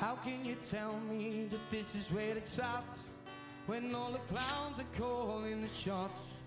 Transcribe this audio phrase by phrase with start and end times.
[0.00, 3.02] How can you tell me that this is where it starts?
[3.66, 6.38] When all the clowns are calling the shots.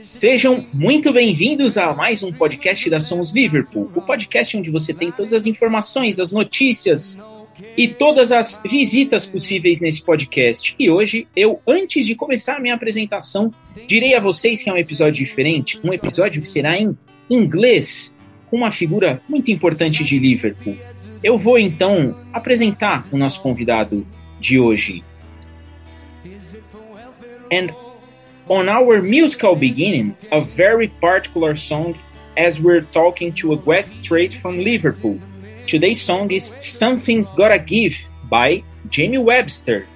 [0.00, 5.10] Sejam muito bem-vindos a mais um podcast da Somos Liverpool, o podcast onde você tem
[5.10, 7.20] todas as informações, as notícias
[7.76, 10.74] e todas as visitas possíveis nesse podcast.
[10.78, 13.52] E hoje, eu, antes de começar a minha apresentação,
[13.86, 16.96] direi a vocês que é um episódio diferente, um episódio que será em
[17.28, 18.14] inglês,
[18.48, 20.76] com uma figura muito importante de Liverpool.
[21.22, 24.04] Eu vou então apresentar o nosso convidado
[24.40, 25.04] de hoje.
[27.52, 27.70] And
[28.48, 31.94] on our musical beginning, a very particular song
[32.36, 35.20] as we're talking to a guest straight from Liverpool.
[35.66, 37.96] Today's song is Something's Gotta Give
[38.28, 39.86] by Jamie Webster.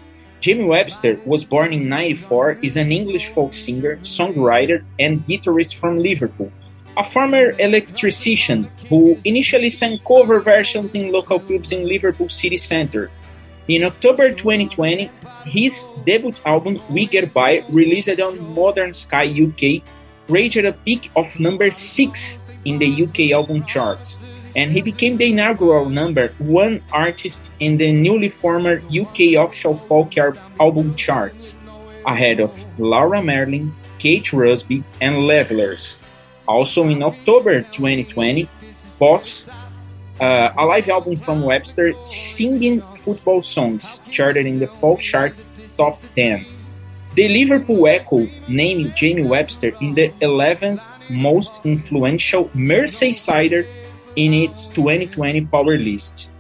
[0.40, 5.98] Jamie Webster was born in 94, is an English folk singer, songwriter, and guitarist from
[5.98, 6.52] Liverpool.
[6.98, 13.10] A former electrician who initially sang cover versions in local clubs in Liverpool city centre.
[13.68, 15.10] In October 2020,
[15.44, 19.82] his debut album We Get By, released on Modern Sky UK,
[20.30, 24.18] reached a peak of number 6 in the UK album charts,
[24.56, 30.14] and he became the inaugural number 1 artist in the newly formed UK official folk
[30.58, 31.58] album charts,
[32.06, 36.00] ahead of Laura Marling, Kate Rusby, and Levellers.
[36.46, 38.48] Also in October 2020,
[38.98, 39.48] Boss
[40.20, 45.42] uh, a live album from Webster singing football songs charted in the folk chart
[45.76, 46.46] top 10.
[47.14, 53.66] The Liverpool Echo named Jamie Webster in the 11th most influential Merseysider
[54.16, 56.30] in its 2020 Power List.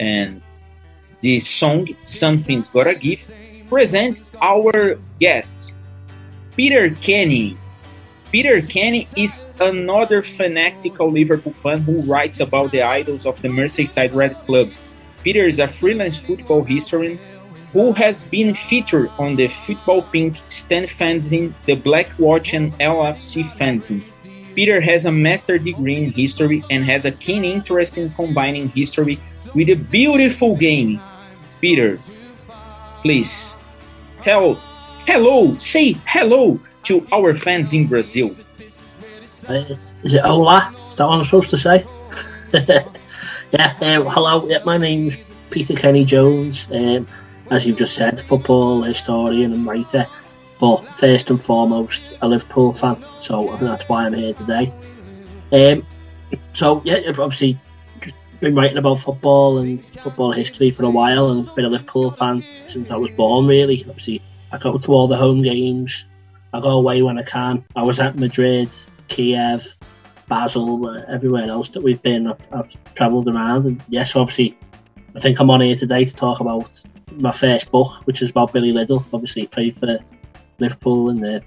[0.00, 0.42] And
[1.20, 3.30] this song, Something's Gotta Give,
[3.68, 5.74] presents our guest,
[6.56, 7.56] Peter Kenny,
[8.32, 14.14] Peter Kenny is another fanatical Liverpool fan who writes about the idols of the Merseyside
[14.14, 14.72] Red Club.
[15.22, 17.20] Peter is a freelance football historian
[17.74, 23.44] who has been featured on the Football Pink Stand fanzine, the Black Watch, and LFC
[23.52, 24.02] fanzine.
[24.54, 29.20] Peter has a master degree in history and has a keen interest in combining history
[29.54, 30.98] with a beautiful game.
[31.60, 31.98] Peter,
[33.02, 33.54] please
[34.22, 34.54] tell
[35.04, 38.34] hello, say hello to our fans in Brazil.
[39.48, 39.64] Uh,
[40.02, 40.72] is it hola?
[40.90, 41.84] Is that what I'm supposed to say?
[43.52, 45.14] yeah, um, hello, yeah, my name's
[45.50, 46.66] Peter Kenny Jones.
[46.72, 47.06] Um,
[47.50, 50.06] as you've just said, football historian and writer,
[50.58, 54.72] but first and foremost, a Liverpool fan, so that's why I'm here today.
[55.52, 55.86] Um,
[56.54, 57.60] so, yeah, I've obviously
[58.40, 62.42] been writing about football and football history for a while and been a Liverpool fan
[62.68, 63.84] since I was born, really.
[63.88, 66.04] Obviously, I go to all the home games,
[66.52, 67.64] I go away when I can.
[67.74, 68.68] I was at Madrid,
[69.08, 69.66] Kiev,
[70.28, 72.26] Basel, everywhere else that we've been.
[72.26, 74.56] I've, I've travelled around, and yes, obviously,
[75.16, 78.52] I think I'm on here today to talk about my first book, which is about
[78.52, 79.04] Billy Liddell.
[79.12, 79.98] Obviously, played for
[80.58, 81.42] Liverpool in the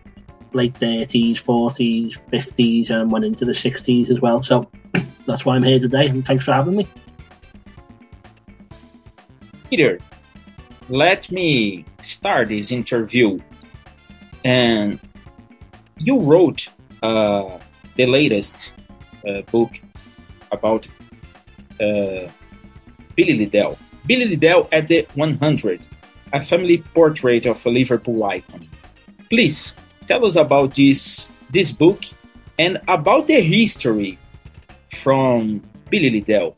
[0.54, 4.42] late 30s, 40s, 50s, and went into the 60s as well.
[4.42, 4.70] So
[5.26, 6.88] that's why I'm here today, and thanks for having me.
[9.70, 10.00] Peter,
[10.90, 13.40] let me start this interview
[14.46, 15.00] and
[15.98, 16.70] you wrote
[17.02, 17.58] uh,
[17.96, 18.72] the latest
[19.28, 19.72] uh, book
[20.52, 20.88] about
[21.82, 22.30] uh,
[23.16, 23.78] Billy Liddell.
[24.06, 25.88] Billy Liddell at the 100,
[26.32, 28.70] a family portrait of a Liverpool icon.
[29.30, 29.74] Please
[30.08, 32.04] tell us about this this book
[32.60, 34.20] and about the history
[35.02, 36.56] from Billy Liddell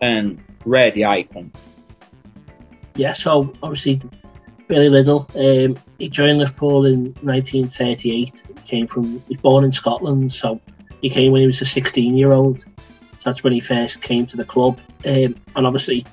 [0.00, 1.50] and Red Icon.
[2.94, 4.02] Yeah, so obviously
[4.72, 5.28] Billy Liddell.
[5.34, 8.42] Um, he joined Liverpool in 1938.
[8.46, 10.62] He came from, he was born in Scotland, so
[11.02, 12.64] he came when he was a 16 year old.
[13.22, 14.80] That's when he first came to the club.
[15.04, 16.06] Um, and obviously,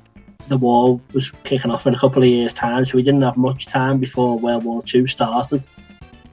[0.49, 3.37] the war was kicking off in a couple of years' time, so we didn't have
[3.37, 5.65] much time before World War II started.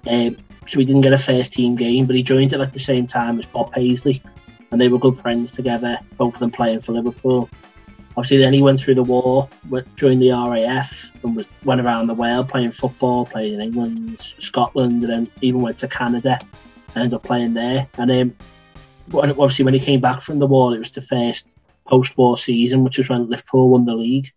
[0.08, 0.36] Um,
[0.66, 3.06] so we didn't get a first team game, but he joined it at the same
[3.06, 4.20] time as Bob Paisley,
[4.72, 7.48] and they were good friends together, both of them playing for Liverpool.
[8.16, 9.48] Obviously, then he went through the war,
[9.96, 15.02] joined the RAF, and was, went around the world playing football, playing in England, Scotland,
[15.02, 16.38] and then even went to Canada
[16.94, 17.86] and ended up playing there.
[17.98, 18.34] And um,
[19.08, 21.44] then, obviously, when he came back from the war, it was the first
[21.86, 24.32] post-war season, which was when Liverpool won the league.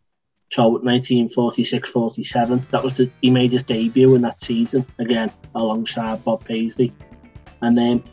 [0.51, 6.43] So 1946-47, that was the, he made his debut in that season again alongside Bob
[6.43, 6.91] Paisley,
[7.61, 8.03] and then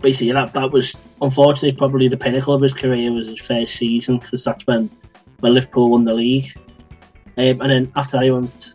[0.00, 4.18] basically that that was unfortunately probably the pinnacle of his career was his first season
[4.18, 4.90] because that's when
[5.40, 6.56] when Liverpool won the league.
[7.36, 8.74] Um, and then after that, he went,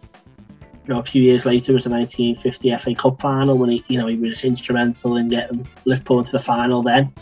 [0.85, 3.97] you know, a few years later was the 1950 FA Cup final when he, you
[3.97, 7.13] know, he was instrumental in getting Liverpool into the final then.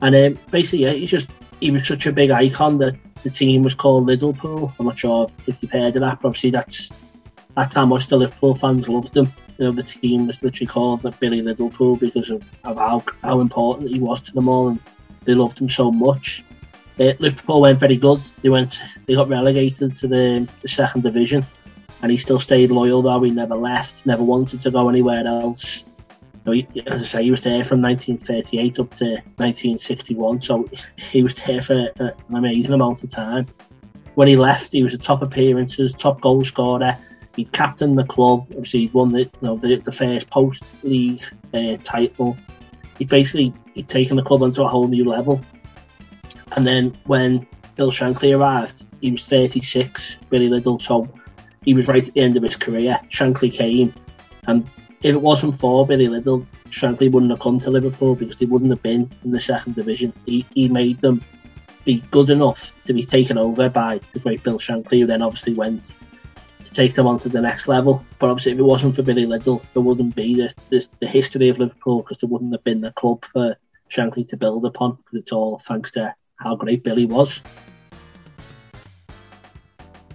[0.00, 1.28] And um, basically, yeah, he's just
[1.60, 4.72] he was such a big icon that the team was called Liddellpool.
[4.78, 6.90] I'm not sure if you've heard of that, but obviously that's
[7.56, 9.32] that's how much the Liverpool fans loved him.
[9.58, 13.40] You know, the team was literally called the Billy Liverpool because of, of how, how
[13.40, 14.80] important he was to them all, and
[15.24, 16.44] they loved him so much.
[16.98, 18.20] Uh, Liverpool went very good.
[18.42, 21.44] They went, they got relegated to the, the second division,
[22.02, 23.22] and he still stayed loyal though.
[23.22, 25.84] He never left, never wanted to go anywhere else.
[26.44, 29.04] He, as I say, he was there from 1938 up to
[29.36, 33.46] 1961, so he was there for an amazing amount of time.
[34.14, 36.98] When he left, he was a top appearances, top goal scorer.
[37.36, 38.46] He captained the club.
[38.50, 41.22] Obviously, he won the you know the, the first post league
[41.54, 42.36] uh, title.
[42.98, 45.40] He basically he'd taken the club onto a whole new level.
[46.56, 47.46] And then when
[47.76, 51.08] Bill Shankly arrived, he was 36, Billy Liddell, so
[51.64, 53.00] he was right at the end of his career.
[53.10, 53.94] Shankly came,
[54.46, 54.68] and
[55.02, 58.70] if it wasn't for Billy Liddell, Shankly wouldn't have come to Liverpool because they wouldn't
[58.70, 60.12] have been in the second division.
[60.26, 61.24] He, he made them
[61.84, 65.54] be good enough to be taken over by the great Bill Shankly, who then obviously
[65.54, 65.96] went
[66.72, 68.04] take them on to the next level.
[68.18, 71.48] But obviously, if it wasn't for Billy Liddell, there wouldn't be the, the, the history
[71.48, 73.56] of Liverpool because there wouldn't have been the club for
[73.90, 77.40] Shankly to build upon because it's all thanks to how great Billy was.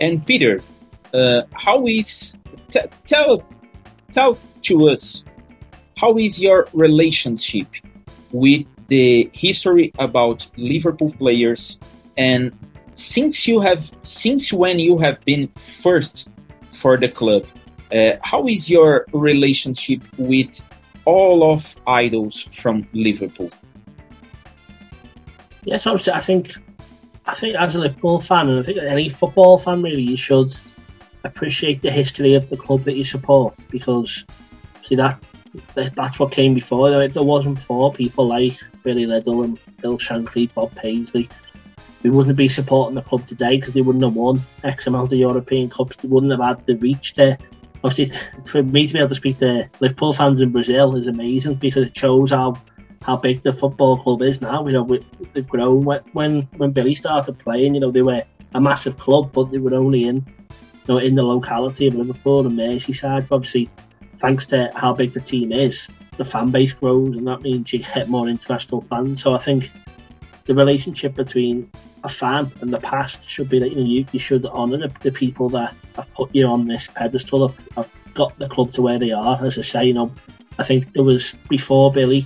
[0.01, 0.61] And Peter,
[1.13, 2.35] uh, how is
[2.69, 3.43] t- tell
[4.11, 5.23] tell to us
[5.97, 7.67] how is your relationship
[8.31, 11.79] with the history about Liverpool players
[12.17, 12.51] and
[12.93, 15.47] since you have since when you have been
[15.81, 16.27] first
[16.77, 17.45] for the club.
[17.91, 20.61] Uh, how is your relationship with
[21.05, 23.51] all of idols from Liverpool?
[25.63, 26.55] Yes, obviously, I think
[27.25, 30.55] I think as a Liverpool fan, and I think any football fan really, you should
[31.23, 34.23] appreciate the history of the club that you support because
[34.83, 35.21] see that
[35.75, 37.03] that's what came before.
[37.03, 41.29] If there wasn't for people like Billy Liddell and Bill Shankly, Bob Paisley,
[42.09, 45.19] we wouldn't be supporting the club today because they wouldn't have won X amount of
[45.19, 45.97] European Cups.
[45.97, 47.37] They wouldn't have had the reach there.
[47.83, 48.17] Obviously,
[48.49, 51.85] for me to be able to speak to Liverpool fans in Brazil is amazing because
[51.87, 52.55] it shows how
[53.01, 54.65] how big the football club is now.
[54.65, 54.99] You know,
[55.33, 55.83] they've grown.
[55.83, 59.73] When when Billy started playing, you know, they were a massive club, but they were
[59.73, 63.27] only in, you know, in the locality of Liverpool and Merseyside.
[63.27, 63.69] But obviously,
[64.21, 67.79] thanks to how big the team is, the fan base grows, and that means you
[67.79, 69.21] get more international fans.
[69.21, 69.71] So I think
[70.47, 71.69] the relationship between
[72.03, 74.91] a fan and the past should be that you know you, you should honour the,
[75.01, 78.81] the people that have put you on this pedestal, have, have got the club to
[78.81, 79.37] where they are.
[79.45, 80.11] As I say, you know,
[80.57, 82.25] I think there was before Billy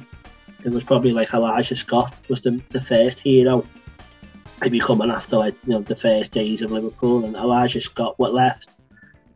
[0.64, 3.66] it was probably like Elisha Scott was the, the first hero.
[4.62, 8.34] Maybe coming after like you know the first days of Liverpool, and Elisha Scott what
[8.34, 8.76] left,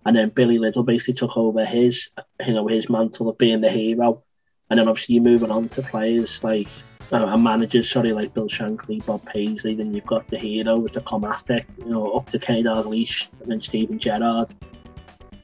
[0.05, 2.09] and then Billy Liddell basically took over his
[2.45, 4.21] you know his mantle of being the hero,
[4.69, 6.67] and then obviously you're moving on to players like
[7.12, 9.75] uh, and managers, sorry, like Bill Shankly, Bob Paisley.
[9.75, 13.51] Then you've got the heroes that come after, you know, up to Kenny Dalglish and
[13.51, 14.53] then Steven Gerrard.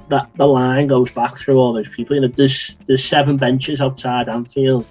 [0.10, 2.16] That the line goes back through all those people.
[2.16, 4.86] You know, there's there's seven benches outside Anfield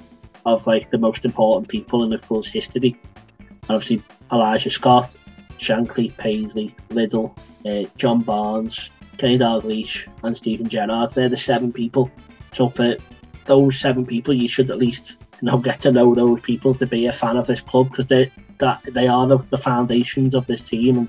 [0.47, 2.97] of like the most important people in Liverpool's history.
[3.39, 5.17] And obviously Elisha Scott,
[5.59, 11.13] Shankly, Paisley, Liddell, uh, John Barnes, Kenny Dalglish, and Steven Gerrard.
[11.15, 12.11] They're the seven people.
[12.55, 12.97] So for
[13.45, 16.87] those seven people, you should at least you know get to know those people to
[16.87, 20.47] be a fan of this club because they that they are the, the foundations of
[20.47, 20.99] this team.
[20.99, 21.09] And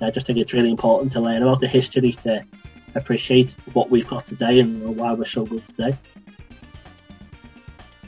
[0.00, 2.44] I just think it's really important to learn about the history to
[2.94, 5.96] appreciate what we've got today and why we're so good today.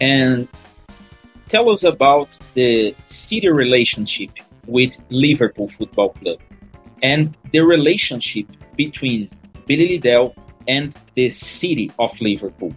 [0.01, 0.49] And
[1.49, 4.31] tell us about the city relationship
[4.67, 6.39] with Liverpool Football Club
[7.03, 9.31] and the relationship between
[9.67, 10.35] Billy Liddell
[10.67, 12.75] and the city of Liverpool.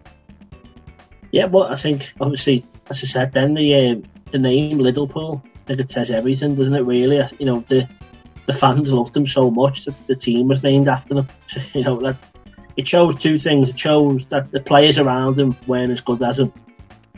[1.38, 5.60] Yeah, well, I think obviously, as I said, then the um, the name Liddellpool, I
[5.65, 6.82] think it says everything, doesn't it?
[6.82, 7.88] Really, you know, the
[8.48, 11.27] the fans loved him so much that the team was named after them.
[11.50, 12.15] So, you know, that
[12.75, 13.70] it shows two things.
[13.70, 16.51] It shows that the players around him weren't as good as him,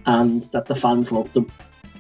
[0.06, 1.50] and that the fans loved them.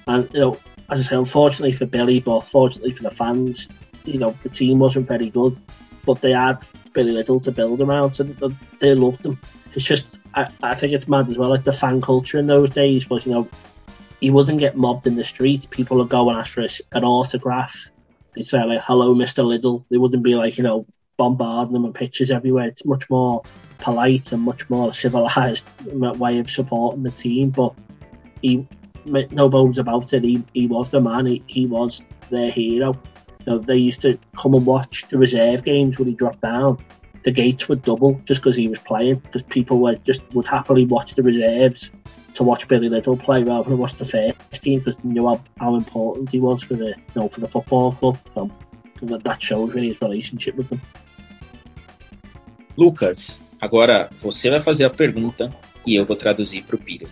[0.08, 0.58] And you know,
[0.90, 3.70] as I say, unfortunately for Billy, but fortunately for the fans,
[4.04, 5.58] you know, the team wasn't very good,
[6.06, 8.26] but they had Billy Liddell to build around, so
[8.82, 9.40] they loved him.
[9.74, 12.72] It's just, I, I think it's mad as well, like the fan culture in those
[12.72, 13.50] days was, you know,
[14.20, 15.70] he wouldn't get mobbed in the street.
[15.70, 17.76] People would go and ask for an autograph.
[18.36, 20.86] They'd say like, "Hello, Mister Liddell." They wouldn't be like, you know,
[21.18, 22.68] bombarding them with pictures everywhere.
[22.68, 23.44] It's much more
[23.80, 27.50] polite and much more civilized way of supporting the team.
[27.52, 27.74] But
[28.42, 28.68] he,
[29.06, 30.24] no bones about it.
[30.24, 31.26] He, he was the man.
[31.26, 33.00] He, he was their hero.
[33.48, 36.78] Know, they used to come and watch the reserve games when he dropped down.
[37.30, 39.18] The gates would double just because he was playing.
[39.20, 41.92] Because people were just would happily watch the reserves
[42.34, 45.40] to watch Billy Liddell play rather than watch the first team because they knew how,
[45.60, 48.18] how important he was for the you know, for the football club.
[48.34, 48.50] So
[49.06, 50.82] that shows really his relationship with them.
[52.76, 55.54] Lucas, agora você vai fazer a pergunta
[55.86, 57.08] e eu vou traduzir para o Peter.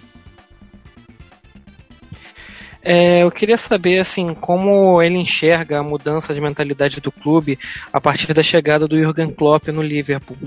[2.89, 7.60] É, eu queria saber assim como ele enxerga a mudança de mentalidade do clube
[7.91, 10.38] a partir da chegada do Jurgen Klopp no Liverpool.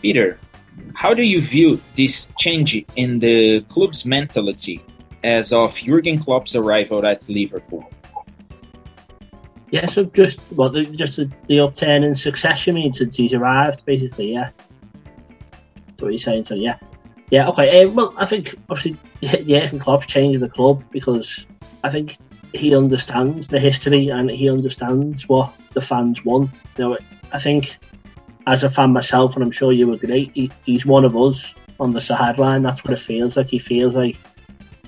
[0.00, 0.38] Peter,
[0.94, 4.80] how do you view this change in the club's mentality
[5.24, 7.84] as of Jurgen Klopp's arrival at Liverpool?
[9.72, 13.84] Yeah, so just well, just the, the upturn in success you mean since he's arrived,
[13.84, 14.50] basically, yeah.
[15.88, 16.78] That's what you're saying, so yeah.
[17.30, 17.84] Yeah, okay.
[17.84, 21.44] Um, well, I think obviously Jurgen Klopp changed the club because
[21.82, 22.18] I think
[22.52, 26.62] he understands the history and he understands what the fans want.
[26.78, 26.98] You know,
[27.32, 27.78] I think
[28.46, 31.92] as a fan myself, and I'm sure you agree, he, he's one of us on
[31.92, 32.62] the sideline.
[32.62, 33.48] That's what it feels like.
[33.48, 34.16] He feels like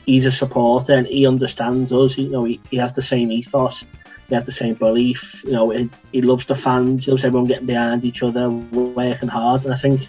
[0.06, 2.16] he's a supporter and he understands us.
[2.16, 3.84] You know, he, he has the same ethos.
[4.28, 5.42] He has the same belief.
[5.44, 7.06] You know, he, he loves the fans.
[7.06, 9.64] He loves everyone getting behind each other, working hard.
[9.64, 10.08] And I think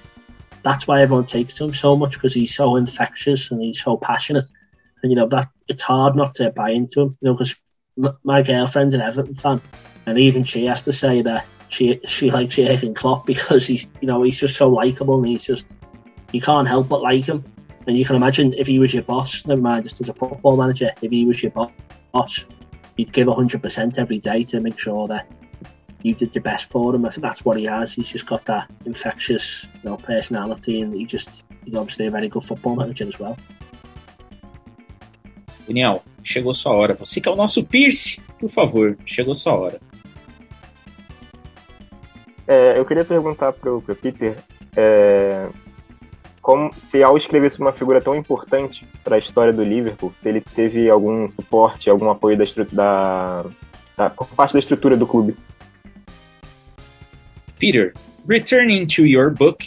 [0.63, 3.98] that's why everyone takes to him so much because he's so infectious and he's so
[3.98, 4.46] passionate.
[5.01, 7.18] And you know that it's hard not to buy into him.
[7.22, 7.56] You know, because
[7.98, 9.62] m- my girlfriend's an Everton fan,
[10.06, 14.08] and even she has to say that she she likes Jurgen Klopp because he's you
[14.08, 15.66] know he's just so likable and he's just
[16.32, 17.44] you can't help but like him.
[17.88, 20.58] And you can imagine if he was your boss, never mind just as a football
[20.58, 22.46] manager, if he was your boss,
[22.98, 25.32] you'd give hundred percent every day to make sure that
[26.03, 27.06] you did your best for him.
[27.06, 27.94] I think that's what he has.
[27.94, 32.29] He's just got that infectious you know, personality, and he just he's obviously a very
[32.29, 33.38] good football manager as well.
[35.68, 36.94] Daniel, chegou sua hora.
[36.96, 39.79] Você que é o nosso Pierce, por favor, chegou sua hora.
[42.48, 44.36] É, eu queria perguntar para o Peter
[44.75, 45.48] é,
[46.41, 50.27] como, se ao escrever sobre uma figura tão importante para a história do Liverpool, se
[50.27, 53.46] ele teve algum suporte, algum apoio da, da,
[53.96, 55.38] da, por parte da estrutura do clube.
[57.60, 57.94] Peter,
[58.25, 59.63] returning to your book,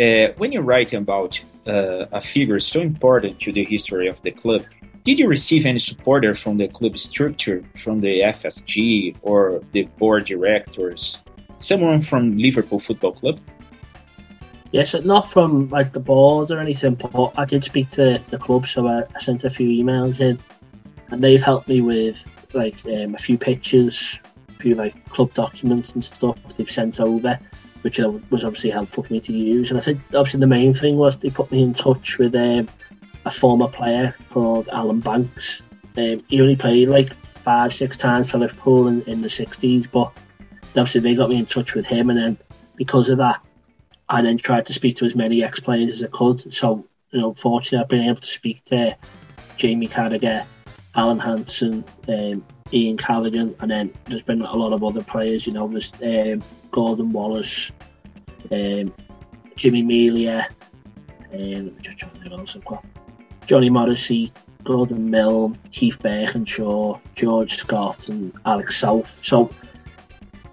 [0.00, 4.30] uh, when you write about uh, a figure so important to the history of the
[4.30, 4.64] club,
[5.04, 10.24] did you receive any support from the club structure, from the FSG or the board
[10.24, 11.18] directors,
[11.58, 13.38] someone from Liverpool Football Club?
[14.72, 18.66] Yes, not from like the board or anything, but I did speak to the club,
[18.66, 20.38] so I, I sent a few emails in,
[21.10, 22.24] and they've helped me with
[22.54, 24.18] like um, a few pictures,
[24.60, 27.38] few like club documents and stuff they've sent over,
[27.82, 29.70] which was obviously helpful for me to use.
[29.70, 32.68] And I think obviously the main thing was they put me in touch with um,
[33.24, 35.62] a former player called Alan Banks.
[35.96, 40.12] Um, he only played like five, six times for Liverpool in, in the 60s, but
[40.70, 42.38] obviously they got me in touch with him, and then
[42.76, 43.40] because of that,
[44.08, 46.52] I then tried to speak to as many ex players as I could.
[46.52, 48.96] So, you know, fortunately, I've been able to speak to
[49.56, 50.44] Jamie Carragher,
[50.94, 55.46] Alan Hansen, um, Ian Callaghan, and then there's been a lot of other players.
[55.46, 57.70] You know, there's um, Gordon Wallace,
[58.50, 58.92] um,
[59.56, 60.48] Jimmy Melia,
[61.32, 61.76] um,
[63.46, 64.32] Johnny Morrissey,
[64.64, 69.20] Gordon Milne, Keith Burkinshaw, George Scott, and Alex South.
[69.24, 69.50] So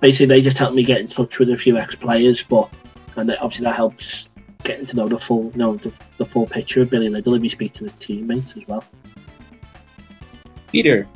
[0.02, 2.70] basically, they just helped me get in touch with a few ex-players, but
[3.16, 4.28] and obviously that helps
[4.64, 7.44] getting to know the full, you know, the, the full picture of Billy Liddell if
[7.44, 8.84] you speak to the teammates as well.
[10.72, 11.08] Peter,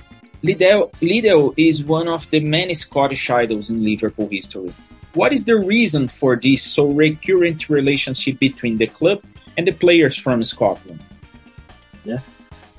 [0.44, 4.74] Liddell, Liddell is one of the many Scottish idols in Liverpool history.
[5.14, 9.22] What is the reason for this so recurrent relationship between the club
[9.58, 11.00] and the players from Scotland?
[12.06, 12.20] Yeah,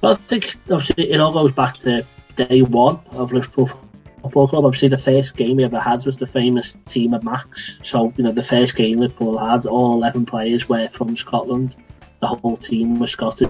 [0.02, 3.70] well, I think obviously it all goes back to day one of Liverpool
[4.22, 4.64] Football Club.
[4.64, 7.76] Obviously, the first game we ever had was the famous team of Macs.
[7.84, 11.76] So, you know, the first game Liverpool had, all 11 players were from Scotland.
[12.20, 13.48] The whole team was Scottish.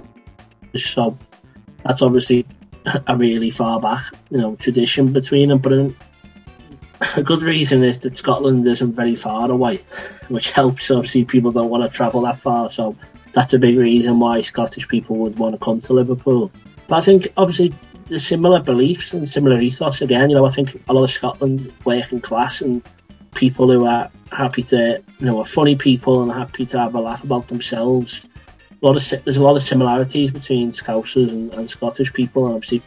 [0.77, 1.17] So,
[1.85, 2.47] that's obviously
[2.85, 5.59] a really far back, you know, tradition between them.
[5.59, 5.73] But
[7.17, 9.83] a good reason is that Scotland isn't very far away,
[10.29, 10.91] which helps.
[10.91, 12.97] Obviously, people don't want to travel that far, so
[13.33, 16.51] that's a big reason why Scottish people would want to come to Liverpool.
[16.89, 17.75] But I think obviously
[18.09, 20.29] the similar beliefs and similar ethos again.
[20.29, 22.83] You know, I think a lot of Scotland working class and
[23.35, 27.01] people who are happy to, you know, are funny people and happy to have a
[27.01, 28.23] laugh about themselves
[28.87, 32.83] lot of there's a lot of similarities between Scousers and, and Scottish people, and obviously,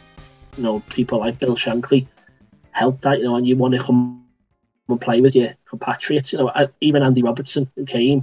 [0.56, 2.06] you know, people like Bill Shankly
[2.70, 3.18] helped that.
[3.18, 4.24] You know, and you want to come
[4.88, 6.32] and play with your compatriots.
[6.32, 8.22] You know, even Andy Robertson, who came,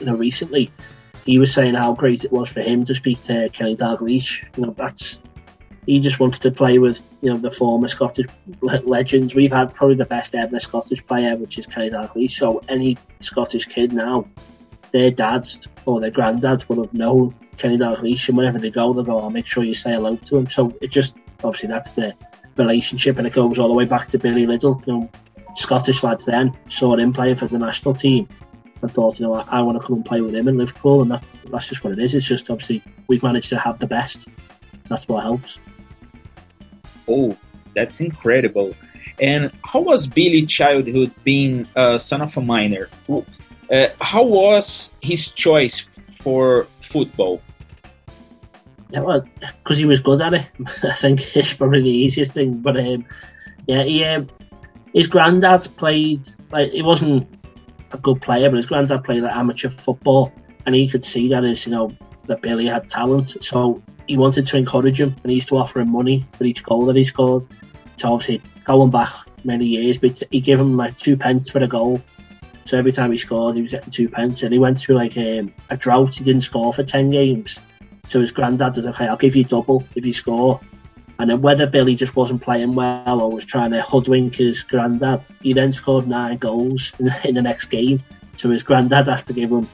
[0.00, 0.70] you know, recently,
[1.24, 4.44] he was saying how great it was for him to speak to Kenny Dalglish.
[4.56, 5.18] You know, that's
[5.86, 8.26] he just wanted to play with you know the former Scottish
[8.60, 9.34] legends.
[9.34, 12.32] We've had probably the best ever Scottish player, which is Kenny Dalglish.
[12.32, 14.28] So any Scottish kid now
[14.94, 19.02] their dads or their granddads will have known Kenny Dalglish, and whenever they go, they'll
[19.02, 22.14] go, "I'll make sure you say hello to him." So it just obviously that's the
[22.56, 24.80] relationship, and it goes all the way back to Billy Liddell.
[24.86, 25.10] You know,
[25.56, 28.28] Scottish lads then saw him playing for the national team
[28.82, 31.02] and thought, you know, I, I want to come and play with him in Liverpool,
[31.02, 32.14] and that, that's just what it is.
[32.14, 34.28] It's just obviously we've managed to have the best.
[34.88, 35.58] That's what helps.
[37.08, 37.36] Oh,
[37.74, 38.76] that's incredible.
[39.20, 42.88] And how was Billy's childhood being a uh, son of a miner?
[43.70, 45.86] Uh, how was his choice
[46.20, 47.40] for football?
[48.90, 50.46] Yeah, well, because he was good at it.
[50.84, 52.58] I think it's probably the easiest thing.
[52.58, 53.04] But um,
[53.66, 54.28] yeah, he, um,
[54.92, 57.28] his granddad played like he wasn't
[57.92, 60.32] a good player, but his granddad played like amateur football,
[60.66, 61.92] and he could see that as you know
[62.26, 63.36] that Billy had talent.
[63.42, 66.62] So he wanted to encourage him, and he used to offer him money for each
[66.62, 67.48] goal that he scored.
[67.98, 69.12] So obviously going back
[69.44, 72.00] many years, but he gave him like two pence for a goal.
[72.66, 75.16] So every time he scored, he was getting two pence, and he went through like
[75.16, 76.14] um, a drought.
[76.14, 77.58] He didn't score for ten games.
[78.08, 79.06] So his granddad was okay.
[79.06, 80.60] I'll give you double if you score.
[81.18, 85.20] And then whether Billy just wasn't playing well or was trying to hoodwink his granddad,
[85.42, 88.02] he then scored nine goals in, in the next game.
[88.36, 89.68] So his granddad has to give him,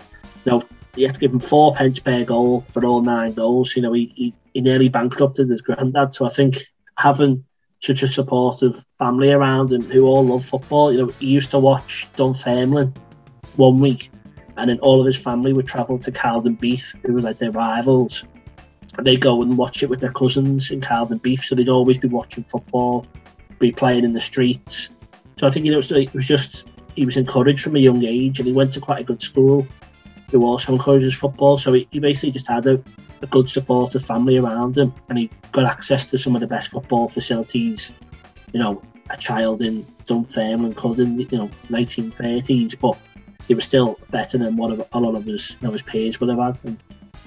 [0.44, 3.75] you know, he had to give him four pence per goal for all nine goals.
[3.75, 6.14] You know, he, he, he nearly bankrupted his granddad.
[6.14, 6.66] So I think
[6.97, 7.44] having
[7.82, 11.58] such a supportive family around him who all love football, you know, he used to
[11.58, 12.92] watch Dunfermline
[13.56, 14.10] one week
[14.56, 18.25] and then all of his family would travel to Cowdenbeath, who were like their rivals.
[18.99, 22.08] And they'd go and watch it with their cousins in Cowdenbeath, so they'd always be
[22.08, 23.06] watching football,
[23.58, 24.90] be playing in the streets.
[25.38, 28.38] So I think you know, it was just he was encouraged from a young age,
[28.38, 29.66] and he went to quite a good school
[30.30, 31.56] who also encourages football.
[31.56, 32.82] So he, he basically just had a,
[33.22, 36.70] a good supportive family around him, and he got access to some of the best
[36.70, 37.90] football facilities.
[38.52, 42.96] You know, a child in Dunfermline could in you know 1930s, but
[43.48, 46.28] he was still better than what a lot of his, you know, his peers would
[46.30, 46.61] have had.
[46.64, 46.78] And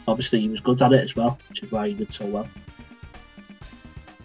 [0.07, 2.47] obviously, he was good at it as well, which is why he did so well.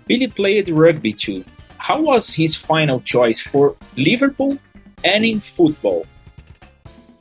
[0.07, 1.44] Billy played rugby too.
[1.76, 4.59] How was his final choice for Liverpool
[5.04, 6.07] and in football?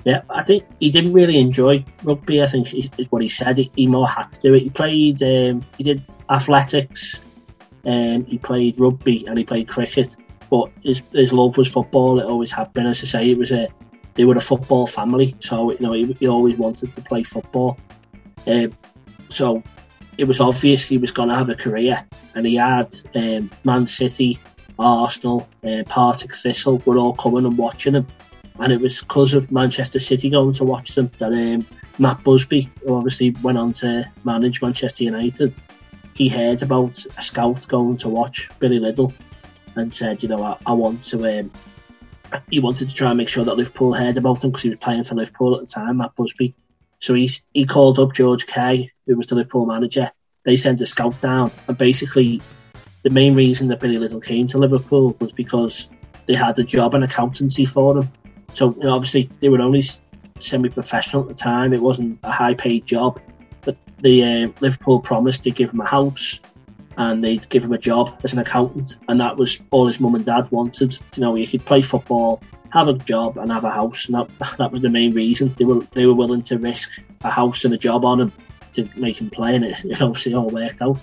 [0.05, 2.41] Yeah, I think he didn't really enjoy rugby.
[2.41, 3.57] I think is what he said.
[3.57, 4.63] He, more had to do it.
[4.63, 7.15] He played, um, he did athletics,
[7.85, 10.15] um, he played rugby, and he played cricket.
[10.49, 12.19] But his, his love was football.
[12.19, 12.85] It always had been.
[12.85, 13.67] As I say, it was a
[14.17, 17.77] they were a football family, so you know he, he always wanted to play football.
[18.47, 18.73] Um,
[19.29, 19.63] so
[20.17, 23.85] it was obvious he was going to have a career, and he had um, Man
[23.85, 24.39] City,
[24.79, 28.07] Arsenal, uh, Partick Thistle were all coming and watching him,
[28.59, 31.65] and it was because of Manchester City going to watch them that um,
[31.99, 35.53] Matt Busby, who obviously went on to manage Manchester United,
[36.15, 39.13] he heard about a scout going to watch Billy Liddell
[39.75, 41.51] and said, you know, I, I want to um,
[42.49, 44.79] he wanted to try and make sure that Liverpool heard about him because he was
[44.79, 46.55] playing for Liverpool at the time, Matt Busby.
[46.99, 50.11] So he he called up George Kay, who was the Liverpool manager.
[50.43, 52.41] They sent a scout down, and basically,
[53.03, 55.87] the main reason that Billy Liddell came to Liverpool was because
[56.25, 58.11] they had a job in accountancy for him.
[58.53, 59.83] So you know, obviously, they were only
[60.39, 61.73] semi-professional at the time.
[61.73, 63.19] It wasn't a high-paid job,
[63.61, 66.39] but the uh, Liverpool promised to give him a house,
[66.97, 70.15] and they'd give him a job as an accountant, and that was all his mum
[70.15, 70.97] and dad wanted.
[71.15, 74.29] You know, he could play football, have a job, and have a house, and that
[74.57, 76.89] that was the main reason they were they were willing to risk
[77.23, 78.31] a house and a job on him
[78.73, 80.99] to make him play, and it, it obviously all worked out.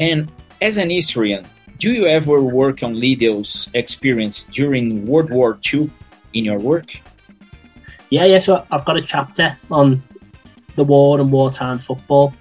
[0.00, 1.44] And as an historian,
[1.78, 5.90] do you ever work on Liddell's experience during World War II
[6.34, 6.90] in your work?
[8.10, 8.38] Yeah, yeah.
[8.38, 10.02] So I've got a chapter on
[10.74, 12.34] the war and wartime football.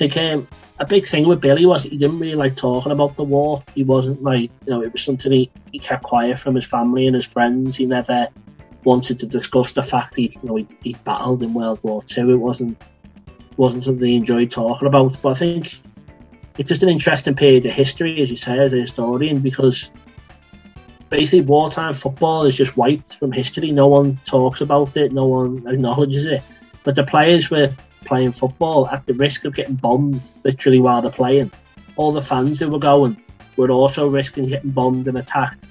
[0.00, 0.46] I
[0.78, 3.62] a big thing with Billy was he didn't really like talking about the war.
[3.74, 7.06] He wasn't like, you know, it was something he, he kept quiet from his family
[7.06, 7.76] and his friends.
[7.76, 8.28] He never
[8.84, 12.30] wanted to discuss the fact he, you know, he, he battled in World War Two.
[12.30, 12.80] It wasn't
[13.58, 15.20] wasn't something he enjoyed talking about.
[15.20, 15.80] But I think
[16.58, 19.88] it's just an interesting period of history, as you say, as a historian, because
[21.08, 23.70] basically wartime football is just wiped from history.
[23.72, 25.12] No one talks about it.
[25.12, 26.42] No one acknowledges it.
[26.84, 27.72] But the players were
[28.04, 31.50] playing football at the risk of getting bombed literally while they're playing.
[31.96, 33.22] All the fans who were going
[33.56, 35.64] were also risking getting bombed and attacked.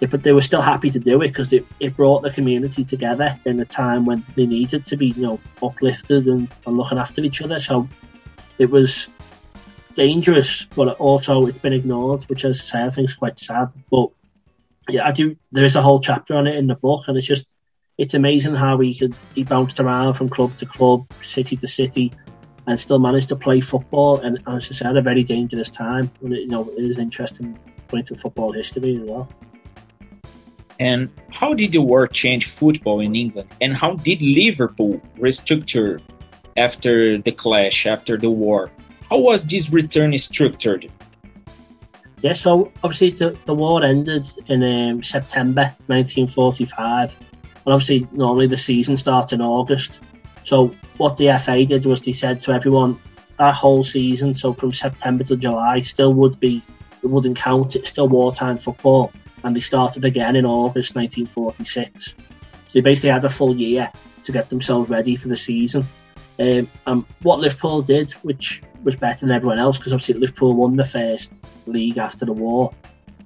[0.00, 3.38] But they were still happy to do it because it, it brought the community together
[3.46, 7.22] in a time when they needed to be, you know, uplifted and, and looking after
[7.22, 7.58] each other.
[7.58, 7.88] So
[8.58, 9.06] it was
[9.94, 13.68] dangerous, but also it's been ignored, which as I say, I think is quite sad.
[13.90, 14.10] But
[14.88, 15.36] yeah, I do.
[15.52, 17.46] There is a whole chapter on it in the book, and it's just
[17.96, 22.12] it's amazing how he could he bounced around from club to club, city to city,
[22.66, 24.18] and still managed to play football.
[24.18, 26.10] And as I said, a very dangerous time.
[26.22, 29.28] It, you know, it is interesting point of football history as well.
[30.80, 33.48] And how did the war change football in England?
[33.60, 36.00] And how did Liverpool restructure
[36.56, 38.70] after the clash, after the war.
[39.14, 40.90] How was this return structured?
[42.20, 47.14] Yeah, so obviously the, the war ended in um, September 1945,
[47.64, 50.00] and obviously normally the season starts in August.
[50.42, 52.98] So what the FA did was they said to everyone
[53.38, 56.60] that whole season, so from September to July, still would be
[57.04, 57.76] it wouldn't count.
[57.76, 59.12] It's still wartime football,
[59.44, 62.06] and they started again in August 1946.
[62.08, 62.14] So
[62.72, 63.92] they basically had a full year
[64.24, 65.86] to get themselves ready for the season.
[66.40, 70.76] Um, and what Liverpool did, which was better than everyone else, because obviously Liverpool won
[70.76, 72.72] the first league after the war.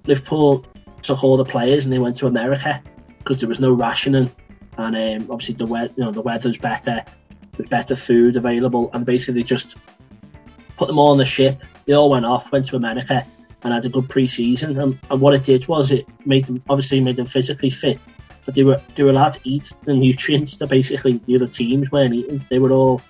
[0.06, 0.64] Liverpool
[1.02, 2.82] took all the players and they went to America
[3.18, 4.30] because there was no rationing,
[4.76, 7.04] and um, obviously the weather, you know, the weather's better,
[7.56, 9.76] with better food available, and basically just
[10.76, 11.60] put them all on the ship.
[11.84, 13.26] They all went off, went to America,
[13.64, 14.78] and had a good pre-season.
[14.78, 17.98] And, and what it did was it made them obviously made them physically fit,
[18.44, 21.90] but they were they were allowed to eat the nutrients that basically the other teams
[21.90, 22.44] weren't eating.
[22.48, 23.02] They were all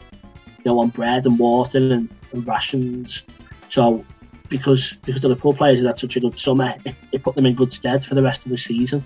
[0.65, 3.23] know on bread and water and, and rations.
[3.71, 4.05] So
[4.49, 7.55] because because the Liverpool players had such a good summer, it, it, put them in
[7.55, 9.05] good stead for the rest of the season.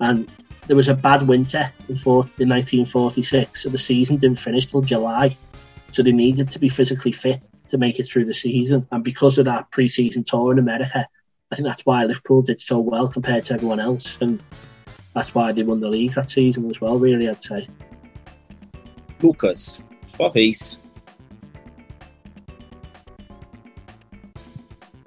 [0.00, 0.28] And
[0.66, 4.82] there was a bad winter in, four, in 1946, so the season didn't finish till
[4.82, 5.36] July.
[5.92, 8.86] So they needed to be physically fit to make it through the season.
[8.90, 11.06] And because of that pre-season tour in America,
[11.50, 14.16] I think that's why Liverpool did so well compared to everyone else.
[14.20, 14.42] And
[15.14, 17.68] that's why they won the league that season as well, really, I'd say.
[19.20, 19.82] Lucas,
[20.16, 20.30] sua.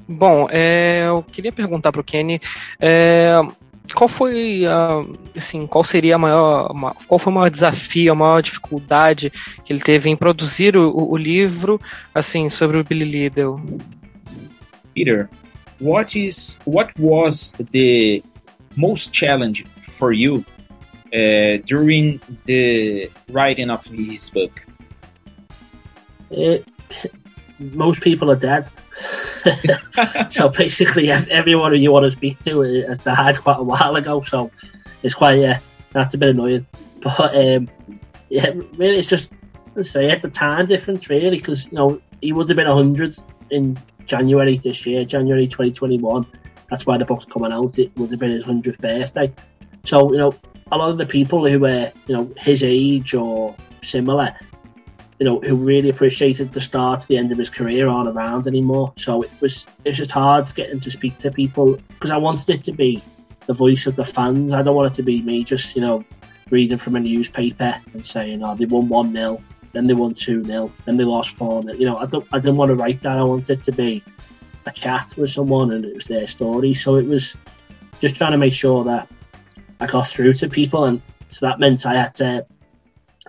[0.08, 2.39] Bom, é, eu queria perguntar para o Kenny
[2.80, 3.41] é,
[3.94, 4.63] qual foi,
[5.36, 6.74] assim, qual seria a maior,
[7.08, 9.32] qual foi o maior desafio, a maior dificuldade
[9.63, 11.80] que ele teve em produzir o, o livro,
[12.13, 13.60] assim, sobre o Billy Liddell?
[14.94, 15.30] Peter,
[15.80, 18.24] what is, what was the
[18.76, 19.65] most challenge
[19.98, 20.44] for you
[21.13, 24.62] uh, during the writing of his book?
[26.32, 26.65] It,
[27.60, 28.68] most people are dead.
[30.29, 34.23] so basically, everyone who you want to speak to has died quite a while ago.
[34.23, 34.51] So
[35.03, 35.60] it's quite yeah,
[35.91, 36.65] that's a bit annoying.
[37.01, 37.69] But um,
[38.29, 39.29] yeah, really, it's just
[39.75, 43.17] let's say at the time difference really, because you know he would have been hundred
[43.51, 46.25] in January this year, January 2021.
[46.69, 47.77] That's why the book's coming out.
[47.77, 49.31] It would have been his hundredth birthday.
[49.84, 50.34] So you know,
[50.71, 54.36] a lot of the people who were you know his age or similar
[55.19, 58.47] you know, who really appreciated the start to the end of his career aren't around
[58.47, 58.93] anymore.
[58.97, 62.63] So it was it's just hard getting to speak to people because I wanted it
[62.65, 63.01] to be
[63.45, 64.54] the voice of the fans.
[64.54, 66.04] I don't want it to be me just, you know,
[66.49, 70.43] reading from a newspaper and saying, oh, they won 1 0, then they won 2
[70.43, 71.73] 0, then they lost 4 0.
[71.75, 73.17] You know, I, don't, I didn't want to write that.
[73.17, 74.04] I wanted to be
[74.65, 76.73] a chat with someone and it was their story.
[76.73, 77.36] So it was
[78.01, 79.08] just trying to make sure that
[79.80, 80.86] I got through to people.
[80.86, 82.45] And so that meant I had to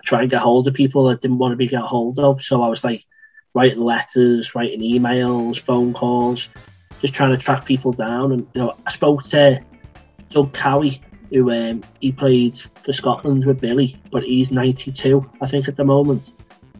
[0.07, 2.41] try and get hold of people that didn't want to be get hold of.
[2.43, 3.03] So I was like
[3.53, 6.49] writing letters, writing emails, phone calls,
[7.01, 8.31] just trying to track people down.
[8.31, 9.61] And you know, I spoke to
[10.29, 15.67] Doug Cowie, who um, he played for Scotland with Billy, but he's 92, I think,
[15.67, 16.31] at the moment.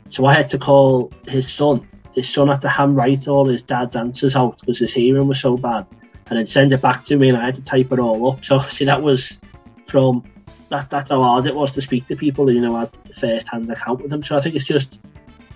[0.09, 1.85] So I had to call his son.
[2.15, 5.57] His son had to handwrite all his dad's answers out because his hearing was so
[5.57, 5.85] bad,
[6.29, 8.45] and then send it back to me, and I had to type it all up.
[8.45, 9.37] So see, that was
[9.85, 10.23] from
[10.69, 13.71] that that's how hard it was to speak to people you know had first hand
[13.71, 14.23] account with them.
[14.23, 14.99] So I think it's just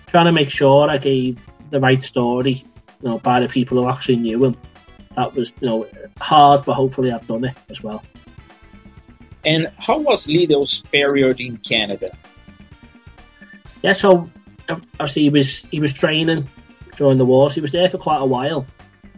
[0.06, 2.64] trying to make sure I gave the right story,
[3.02, 4.56] you know, by the people who actually knew him.
[5.16, 5.86] That was you know
[6.20, 8.02] hard, but hopefully I've done it as well.
[9.44, 12.16] And how was Liddell's period in Canada?
[13.82, 14.30] Yeah, so
[14.68, 16.48] obviously he was he was training
[16.96, 17.54] during the wars.
[17.54, 18.66] He was there for quite a while,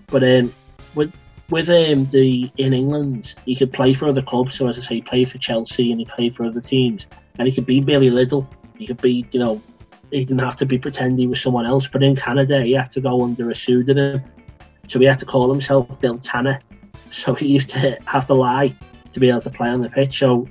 [0.07, 0.53] but um,
[0.95, 1.13] with
[1.51, 4.57] with um, the in England, he could play for other clubs.
[4.57, 7.07] So as I say, he played for Chelsea and he played for other teams,
[7.39, 8.49] and he could be Billy Liddell.
[8.77, 9.63] He could be, you know,
[10.11, 11.87] he didn't have to be pretending he was someone else.
[11.87, 14.23] But in Canada, he had to go under a pseudonym,
[14.89, 16.61] so he had to call himself Bill Tanner.
[17.11, 18.75] So he used to have to lie
[19.13, 20.19] to be able to play on the pitch.
[20.19, 20.49] So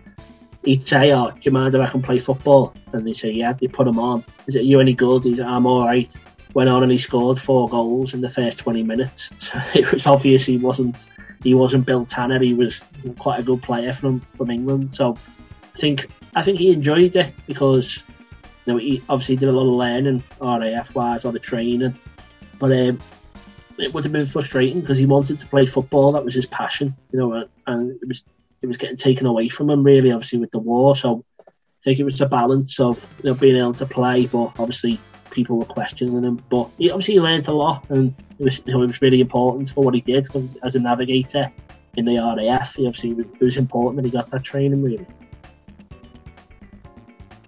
[0.63, 3.53] he'd say, "Oh, do you mind if I can play football?" And they say, "Yeah."
[3.53, 4.23] They put him on.
[4.47, 5.25] Is it you any good?
[5.25, 6.09] He's, "I'm all right."
[6.53, 9.29] Went on and he scored four goals in the first 20 minutes.
[9.39, 10.95] So it was obvious he wasn't
[11.43, 12.39] he wasn't Bill Tanner.
[12.39, 12.81] He was
[13.19, 14.95] quite a good player from from England.
[14.95, 15.17] So
[15.75, 18.01] I think I think he enjoyed it because
[18.65, 21.95] you know he obviously did a lot of learning RAF wise, or the training,
[22.59, 22.99] but um,
[23.77, 26.13] it would have been frustrating because he wanted to play football.
[26.13, 28.23] That was his passion, you know, and it was
[28.61, 30.95] it was getting taken away from him really, obviously with the war.
[30.95, 34.53] So I think it was a balance of you know being able to play, but
[34.57, 34.99] obviously
[35.33, 36.41] people were questioning him.
[36.49, 39.93] But he obviously learned a lot, and it was, it was really important for what
[39.93, 40.27] he did
[40.63, 41.51] as a navigator
[41.97, 42.75] in the RAF.
[42.75, 45.07] He obviously it was important that he got that training really.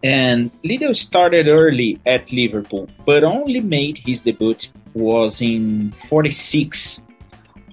[0.03, 4.55] And Liddell started early at Liverpool, but only made his debut
[4.93, 7.01] was in 46.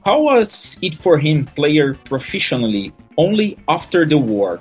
[0.04, 4.60] How was it for him player professionally only after the war?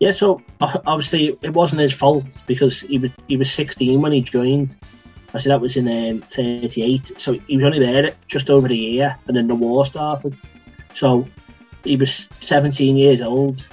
[0.00, 4.20] Yeah, so obviously it wasn't his fault because he was he was 16 when he
[4.20, 4.76] joined.
[5.32, 8.74] I said that was in um, 38, so he was only there just over a
[8.74, 10.36] year, and then the war started.
[10.94, 11.26] So
[11.82, 13.66] he was 17 years old,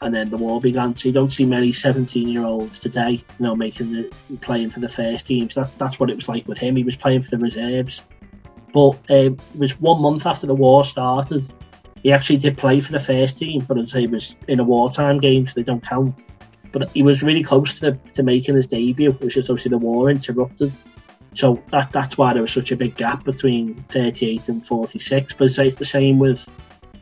[0.00, 0.96] and then the war began.
[0.96, 4.10] So you don't see many 17 year olds today, you know, making the
[4.40, 5.56] playing for the first teams.
[5.56, 6.76] That, that's what it was like with him.
[6.76, 8.00] He was playing for the reserves,
[8.72, 11.50] but um, it was one month after the war started.
[12.02, 15.18] He actually did play for the first team, but as it was in a wartime
[15.18, 16.24] game, so they don't count.
[16.70, 19.10] But he was really close to, to making his debut.
[19.10, 20.74] It was obviously the war interrupted.
[21.34, 25.34] So that that's why there was such a big gap between 38 and 46.
[25.34, 26.46] But it's the same with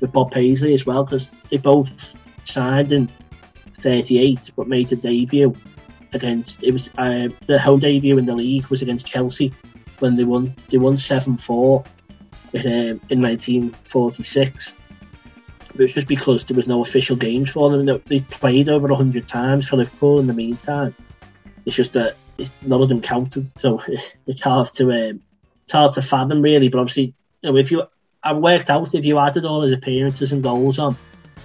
[0.00, 3.08] with Bob Paisley as well because they both signed in
[3.80, 5.54] 38 but made the debut
[6.12, 9.52] against it was uh, the home debut in the league was against Chelsea
[9.98, 11.86] when they won they won 7-4
[12.52, 14.72] in, um, in 1946
[15.80, 19.28] it was just because there was no official games for them they played over 100
[19.28, 20.94] times for Liverpool in the meantime
[21.66, 22.16] it's just that
[22.62, 23.50] none of them counted.
[23.60, 23.82] So
[24.26, 25.20] it's hard to um,
[25.64, 26.68] it's hard to fathom really.
[26.68, 27.82] But obviously, you know, if you
[28.22, 30.96] I worked out if you added all his appearances and goals on,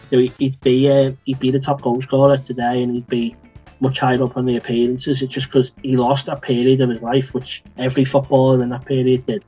[0.10, 3.36] you know, he'd be uh, he'd be the top goal scorer today, and he'd be
[3.80, 5.22] much higher up on the appearances.
[5.22, 8.86] It's just because he lost that period of his life, which every footballer in that
[8.86, 9.44] period did.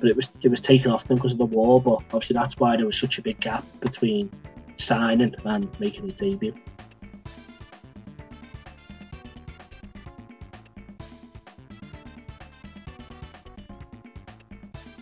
[0.00, 1.80] But it was it was taken off them because of the war.
[1.80, 4.30] But obviously, that's why there was such a big gap between
[4.78, 6.54] signing and making his debut.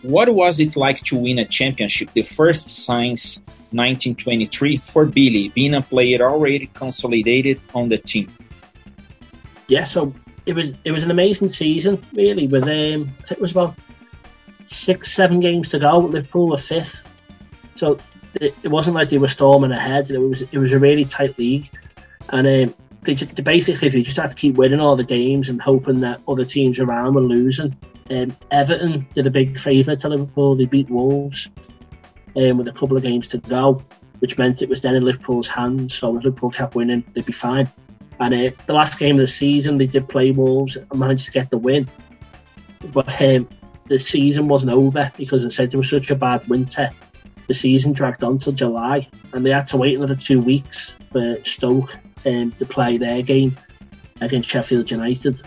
[0.01, 3.37] What was it like to win a championship, the first since
[3.71, 8.31] 1923 for Billy, being a player already consolidated on the team?
[9.67, 10.13] Yeah, so
[10.45, 12.47] it was it was an amazing season, really.
[12.47, 13.75] With um, I think it was about
[14.71, 15.99] six, seven games to go.
[15.99, 16.97] Liverpool were fifth,
[17.75, 17.99] so
[18.35, 20.09] it, it wasn't like they were storming ahead.
[20.09, 21.69] It was it was a really tight league,
[22.29, 25.49] and um, they, just, they basically they just had to keep winning all the games
[25.49, 27.75] and hoping that other teams around were losing.
[28.09, 30.55] Um, Everton did a big favour to Liverpool.
[30.55, 31.49] They beat Wolves
[32.35, 33.83] um, with a couple of games to go,
[34.19, 35.93] which meant it was then in Liverpool's hands.
[35.93, 37.69] So if Liverpool kept winning, they'd be fine.
[38.19, 41.31] And uh, the last game of the season, they did play Wolves and managed to
[41.31, 41.87] get the win.
[42.93, 43.47] But um,
[43.91, 46.91] the season wasn't over because I said there was such a bad winter.
[47.47, 51.43] The season dragged on till July, and they had to wait another two weeks for
[51.43, 51.93] Stoke
[52.25, 53.57] um, to play their game
[54.21, 55.41] against Sheffield United.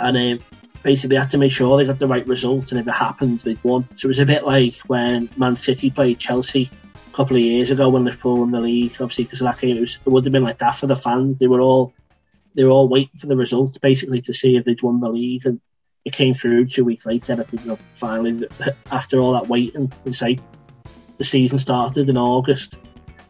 [0.00, 0.44] And um,
[0.82, 3.62] basically had to make sure they got the right result, and if it happened, they'd
[3.62, 3.86] won.
[3.96, 7.70] So it was a bit like when Man City played Chelsea a couple of years
[7.70, 8.96] ago when Liverpool won the league.
[9.00, 11.38] Obviously, because that game, it, was, it would have been like that for the fans.
[11.38, 11.94] They were all
[12.56, 15.46] they were all waiting for the results basically to see if they'd won the league,
[15.46, 15.60] and
[16.06, 17.34] it came through two weeks later.
[17.34, 18.48] That you know, finally,
[18.90, 20.38] after all that waiting, and say
[21.18, 22.76] the season started in August,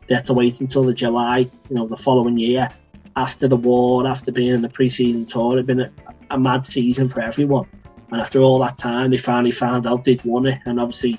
[0.07, 2.69] they had to wait until the July, you know, the following year
[3.17, 5.55] after the war, after being in the pre-season tour.
[5.55, 5.93] It'd been a,
[6.31, 7.67] a mad season for everyone.
[8.13, 10.61] And after all that time, they finally found out they'd won it.
[10.67, 11.19] And obviously,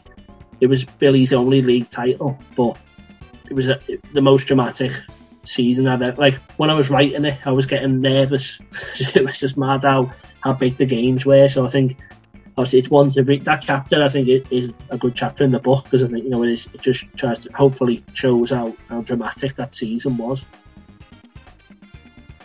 [0.62, 2.78] it was Billy's only league title, but
[3.50, 3.80] it was a,
[4.13, 4.91] the most dramatic
[5.43, 6.22] season I've ever.
[6.22, 8.60] Like when I was writing it, I was getting nervous.
[9.15, 10.13] it was just mad how
[10.48, 11.48] how big the games were.
[11.50, 11.98] So I think
[12.58, 14.04] obviously it's one to read that chapter.
[14.04, 16.44] I think it is a good chapter in the book because I think you know
[16.44, 16.70] it is.
[16.74, 20.42] It just tries to hopefully shows how how dramatic that season was.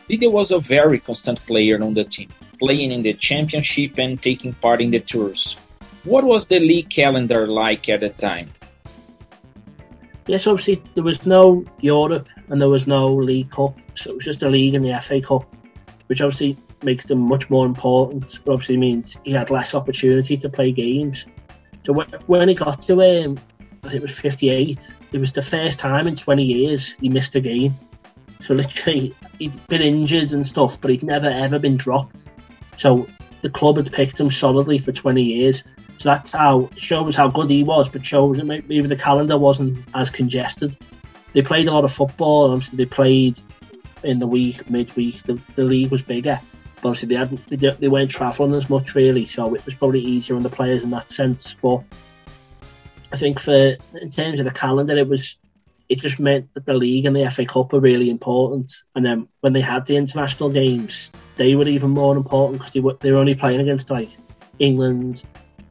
[0.08, 4.52] Dida was a very constant player on the team, playing in the championship and taking
[4.54, 5.56] part in the tours.
[6.04, 8.50] What was the league calendar like at the time?
[10.26, 14.24] Yes, obviously there was no Europe and there was no League Cup, so it was
[14.24, 15.44] just a league and the FA Cup,
[16.08, 18.38] which obviously makes them much more important.
[18.44, 21.26] But obviously means he had less opportunity to play games.
[21.84, 21.94] So
[22.26, 23.38] when he got to um,
[23.92, 27.74] it was 58, it was the first time in 20 years he missed a game.
[28.46, 32.24] So literally, he'd been injured and stuff, but he'd never ever been dropped.
[32.78, 33.08] So
[33.40, 35.62] the club had picked him solidly for 20 years.
[35.98, 40.10] So that's how shows how good he was, but shows maybe the calendar wasn't as
[40.10, 40.76] congested.
[41.32, 42.52] They played a lot of football.
[42.52, 43.40] Obviously, they played
[44.02, 45.22] in the week, midweek.
[45.22, 46.40] The, the league was bigger,
[46.84, 49.26] obviously they hadn't they, they weren't travelling as much really.
[49.26, 51.54] So it was probably easier on the players in that sense.
[51.60, 51.82] But
[53.12, 55.36] I think for in terms of the calendar, it was
[55.88, 58.72] it just meant that the league and the FA Cup were really important.
[58.94, 62.80] And then when they had the international games, they were even more important because they
[62.80, 64.08] were they were only playing against like
[64.58, 65.22] England,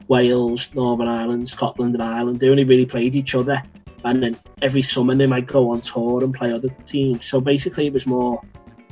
[0.08, 2.40] Wales, Northern Ireland, Scotland, and Ireland.
[2.40, 3.62] They only really played each other,
[4.04, 7.26] and then every summer they might go on tour and play other teams.
[7.26, 8.42] So basically, it was more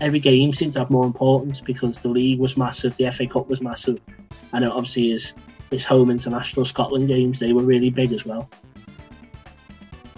[0.00, 3.48] every game seemed to have more importance because the league was massive, the FA Cup
[3.48, 3.98] was massive,
[4.52, 5.34] and obviously his
[5.70, 8.48] his home international Scotland games they were really big as well.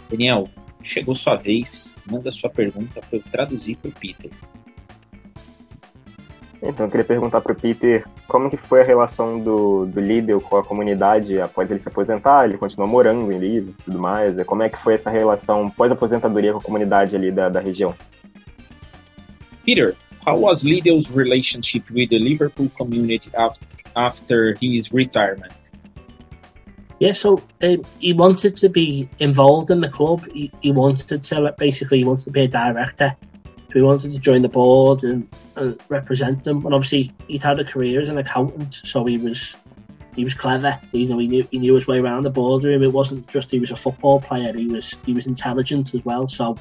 [0.08, 0.48] Daniel,
[0.82, 1.94] chegou sua vez.
[2.10, 4.30] Manda sua pergunta para eu traduzir para o Peter.
[6.62, 10.40] Então, eu queria perguntar para o Peter como que foi a relação do, do Lidl
[10.40, 14.40] com a comunidade após ele se aposentar, ele continuou morando em Lidl e tudo mais,
[14.44, 17.92] como é que foi essa relação pós-aposentadoria com a comunidade ali da, da região?
[19.64, 25.52] Peter, how was Liddell's relationship with the Liverpool community after, after his retirement?
[27.00, 30.24] Yeah, so um, he wanted to be involved in the club.
[30.32, 33.16] He, he wanted to basically he wanted to be a director.
[33.44, 36.64] So he wanted to join the board and, and represent them.
[36.64, 39.54] And obviously, he'd had a career as an accountant, so he was
[40.14, 40.78] he was clever.
[40.92, 42.82] You know, he knew he knew his way around the boardroom.
[42.82, 44.52] It wasn't just he was a football player.
[44.52, 46.28] He was he was intelligent as well.
[46.28, 46.56] So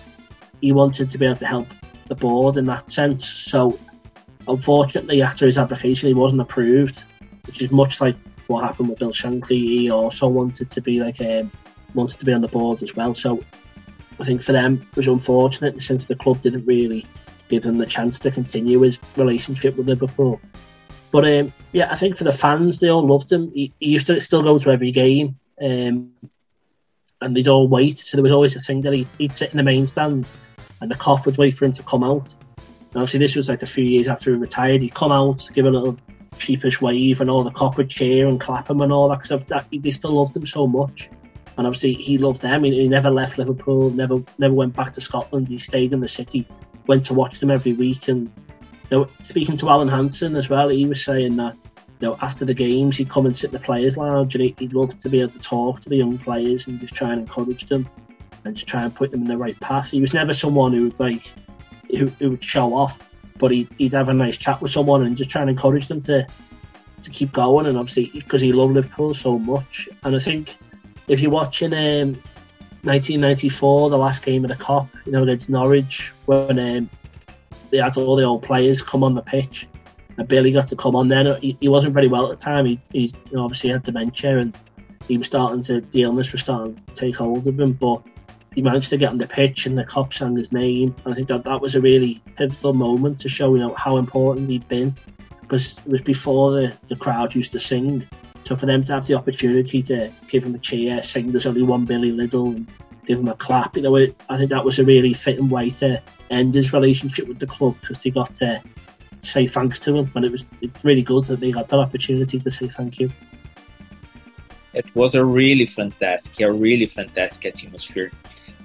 [0.62, 1.68] he wanted to be able to help
[2.12, 3.26] the board in that sense.
[3.26, 3.80] So
[4.46, 7.02] unfortunately, after his application, he wasn't approved,
[7.46, 9.62] which is much like what happened with Bill Shankly.
[9.80, 11.50] He also wanted to be like um,
[11.94, 13.16] wanted to be on the board as well.
[13.16, 13.42] So
[14.20, 17.06] I think for them it was unfortunate since the club didn't really
[17.48, 20.42] give him the chance to continue his relationship with Liverpool.
[21.14, 23.54] But um, yeah, I think for the fans, they all loved him.
[23.54, 26.12] He, he used to still go to every game, um,
[27.22, 28.00] and they'd all wait.
[28.00, 30.26] So there was always a thing that he, would sit in the main stand,
[30.82, 32.34] and the Kop would wait for him to come out.
[32.58, 34.82] And obviously, this was like a few years after he retired.
[34.82, 35.98] He'd come out, give a little
[36.38, 39.22] sheepish wave, and all the Kop would cheer and clap him and all that.
[39.22, 41.10] Because they still loved him so much
[41.58, 42.64] and obviously he loved them.
[42.64, 45.48] He, never left Liverpool, never never went back to Scotland.
[45.48, 46.48] He stayed in the city,
[46.88, 48.08] went to watch them every week.
[48.08, 48.32] And
[48.90, 51.56] you know, speaking to Alan Hansen as well, he was saying that
[52.00, 54.56] you know after the games he'd come and sit in the players' lounge and he,
[54.60, 57.22] would love to be able to talk to the young players and just try and
[57.22, 57.88] encourage them
[58.44, 59.92] and just try and put them in the right path.
[59.92, 61.30] He was never someone who would like
[61.90, 62.98] who, who would show off,
[63.38, 66.02] but he'd, he'd have a nice chat with someone and just try and encourage them
[66.02, 66.26] to
[67.04, 67.66] to keep going.
[67.66, 70.58] And obviously because he loved Liverpool so much, and I think
[71.08, 72.14] if you're watching um,
[72.84, 76.90] 1994, the last game of the Kop, you know, against Norwich, when um,
[77.70, 79.68] they had all the old players come on the pitch,
[80.18, 81.36] and Billy got to come on then.
[81.42, 82.66] He, he wasn't very well at the time.
[82.66, 84.58] He, he you know, obviously had dementia, and
[85.08, 87.74] he was starting to the illness was starting to take hold of him.
[87.74, 88.04] But
[88.54, 90.96] he managed to get on the pitch, and the Kop sang his name.
[91.06, 93.98] And I think that that was a really pivotal moment to show you know how
[93.98, 94.96] important he'd been,
[95.42, 98.08] because it was before the the crowd used to sing
[98.46, 101.64] so for them to have the opportunity to give him a cheer, sing "There's only
[101.64, 102.68] one Billy Liddell," and
[103.06, 105.70] give him a clap, you know, it, I think that was a really fitting way
[105.72, 108.62] to end his relationship with the club because they got to
[109.22, 112.40] say thanks to him, and it was it's really good that they got that opportunity
[112.40, 113.12] to say thank you.
[114.74, 118.12] It was a really fantastic, a really fantastic atmosphere.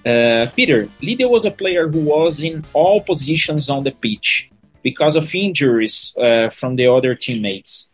[0.07, 4.49] Uh, Peter, Liddell was a player who was in all positions on the pitch
[4.83, 7.89] because of injuries uh, from the other teammates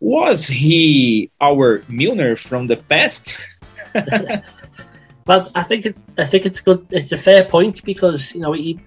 [0.00, 3.36] was he our Milner from the past?
[5.26, 6.86] well, I think it's I think it's good.
[6.90, 8.80] It's a fair point because you know he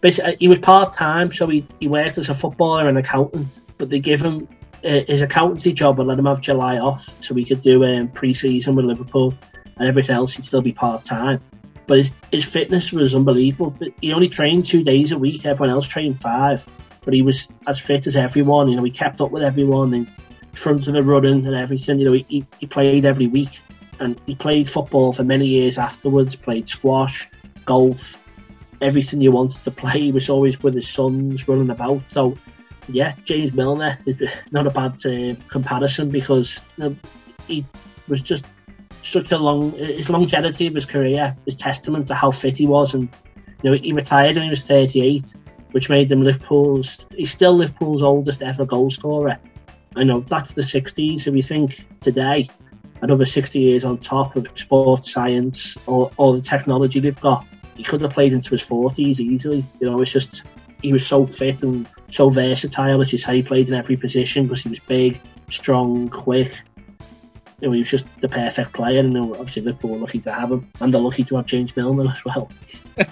[0.00, 3.60] basically he was part time, so he, he worked as a footballer and accountant.
[3.78, 4.48] But they gave him
[4.84, 8.08] uh, his accountancy job and let him have July off, so he could do um,
[8.08, 9.34] pre-season with Liverpool,
[9.76, 11.40] and everything else he'd still be part time.
[11.86, 13.70] But his, his fitness was unbelievable.
[13.70, 15.44] But he only trained two days a week.
[15.44, 16.66] Everyone else trained five.
[17.04, 18.68] But he was as fit as everyone.
[18.68, 20.06] You know, he kept up with everyone in
[20.54, 21.98] front of the running and everything.
[21.98, 23.60] You know, he, he played every week
[24.00, 27.28] and he played football for many years afterwards, played squash,
[27.64, 28.20] golf,
[28.80, 30.00] everything you wanted to play.
[30.00, 32.02] He was always with his sons running about.
[32.10, 32.36] So,
[32.88, 34.16] yeah, James Milner is
[34.50, 36.96] not a bad uh, comparison because you know,
[37.46, 37.64] he
[38.08, 38.44] was just
[39.04, 42.94] such a long, his longevity of his career is testament to how fit he was.
[42.94, 43.08] And,
[43.62, 45.32] you know, he retired when he was 38,
[45.72, 49.38] which made him Liverpool's, he's still Liverpool's oldest ever goal scorer
[49.96, 51.26] I know that's the 60s.
[51.26, 52.48] If you think today,
[53.02, 57.46] another 60 years on top of sports science or, or the technology they've got,
[57.76, 59.64] he could have played into his 40s easily.
[59.80, 60.42] You know, it's just
[60.82, 64.44] he was so fit and so versatile, which is how he played in every position
[64.46, 66.60] because he was big, strong, quick.
[67.64, 70.20] You know, he was just the perfect player, and you know, obviously Liverpool were lucky
[70.20, 72.50] to have him, and they're lucky to have James Milner as well.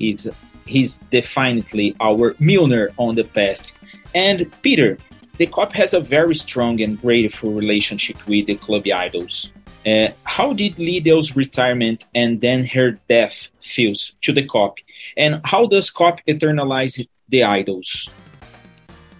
[0.00, 0.26] he's
[0.66, 3.72] he's definitely our Milner on the past.
[4.16, 4.98] And Peter,
[5.36, 9.50] the Kop has a very strong and grateful relationship with the club idols.
[9.86, 14.78] Uh, how did Liddell's retirement and then her death feels to the Kop?
[15.16, 18.08] And how does Kop eternalize the idols?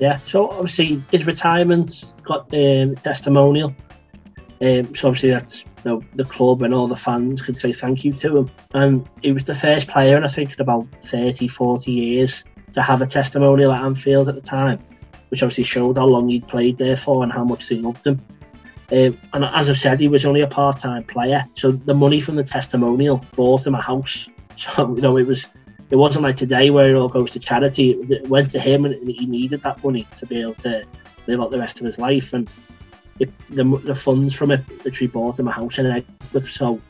[0.00, 3.72] Yeah, so obviously his retirement got um, testimonial.
[4.60, 8.04] Um, so obviously that's you know, the club and all the fans could say thank
[8.04, 8.50] you to him.
[8.74, 12.42] And he was the first player, and I think in about 30, 40 years
[12.72, 14.78] to have a testimonial at Anfield at the time,
[15.28, 18.20] which obviously showed how long he'd played there for and how much they loved him.
[18.92, 22.36] Um, and as I've said, he was only a part-time player, so the money from
[22.36, 24.28] the testimonial bought him a house.
[24.58, 25.46] So you know, it was
[25.90, 27.90] it wasn't like today where it all goes to charity.
[27.90, 30.86] It went to him, and he needed that money to be able to
[31.26, 32.32] live out the rest of his life.
[32.32, 32.48] And
[33.18, 36.48] the, the funds from it literally bought him a house in Eggborough.
[36.50, 36.80] So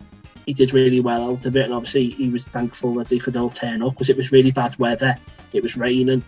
[0.47, 3.37] he did really well out of it, and obviously he was thankful that they could
[3.37, 5.17] all turn up because it was really bad weather.
[5.53, 6.23] It was raining.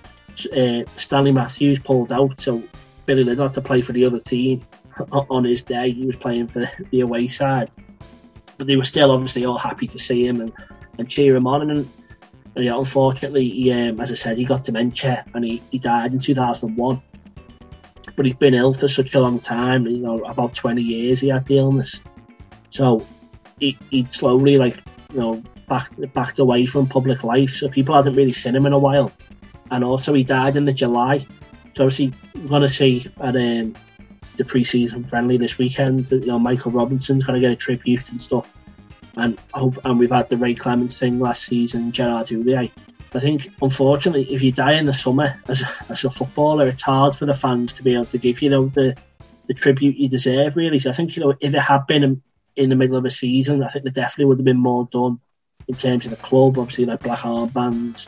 [0.57, 2.62] Uh, Stanley Matthews pulled out, so
[3.07, 4.64] Billy Liddell had to play for the other team
[5.12, 5.90] on his day.
[5.90, 7.70] He was playing for the away side,
[8.57, 10.53] but they were still obviously all happy to see him and,
[10.99, 11.70] and cheer him on.
[11.70, 11.88] And,
[12.55, 16.12] and yeah, unfortunately, he, um, as I said, he got dementia and he, he died
[16.12, 17.03] in 2001.
[18.19, 21.29] But he'd been ill for such a long time, you know, about 20 years he
[21.29, 22.01] had the illness.
[22.71, 23.07] So
[23.61, 24.77] he, he'd slowly, like,
[25.12, 27.53] you know, back, backed away from public life.
[27.53, 29.12] So people hadn't really seen him in a while.
[29.71, 31.21] And also, he died in the July.
[31.77, 33.77] So obviously, we're going to see at um,
[34.37, 36.11] the pre-season friendly this weekend.
[36.11, 38.53] You know, Michael Robinson's going to get a tribute and stuff.
[39.16, 42.69] And hope, and we've had the Ray Clemence thing last season, Gerard Houllier.
[43.14, 46.82] I think, unfortunately, if you die in the summer as a, as a footballer, it's
[46.82, 48.96] hard for the fans to be able to give you know the
[49.46, 50.56] the tribute you deserve.
[50.56, 52.22] Really, so I think you know if it had been in,
[52.56, 55.20] in the middle of a season, I think there definitely would have been more done
[55.68, 56.59] in terms of the club.
[56.59, 58.06] Obviously, like black armbands,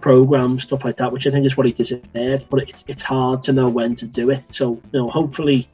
[0.00, 2.46] programs, stuff like that, which I think is what he deserved.
[2.50, 4.44] But it's it's hard to know when to do it.
[4.50, 5.68] So you know, hopefully,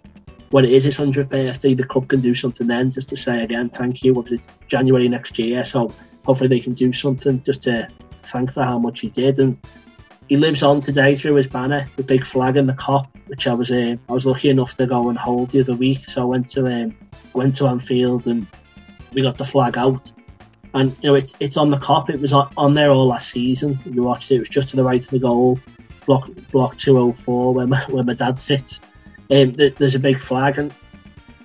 [0.51, 3.43] when it is his hundredth birthday, the club can do something then, just to say
[3.43, 4.25] again, thank you.
[4.31, 5.93] It's January next year, so
[6.25, 7.89] hopefully they can do something just to,
[8.29, 9.39] thank for how much he did.
[9.39, 9.59] And
[10.29, 13.55] he lives on today through his banner, the big flag and the Kop, which I
[13.55, 16.09] was uh, I was lucky enough to go and hold the other week.
[16.09, 16.97] So I went to um,
[17.33, 18.47] went to Anfield and
[19.13, 20.13] we got the flag out
[20.75, 22.11] and you know it's it's on the Kop.
[22.11, 23.79] It was on, on there all last season.
[23.85, 24.37] You watched it.
[24.37, 25.59] It was just to the right of the goal,
[26.07, 28.81] block block two oh four where my where my dad sits.
[29.31, 30.73] Um, there's a big flag, and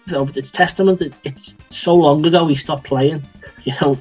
[0.05, 3.23] you know, it's testament that it's so long ago he stopped playing.
[3.65, 3.97] You know,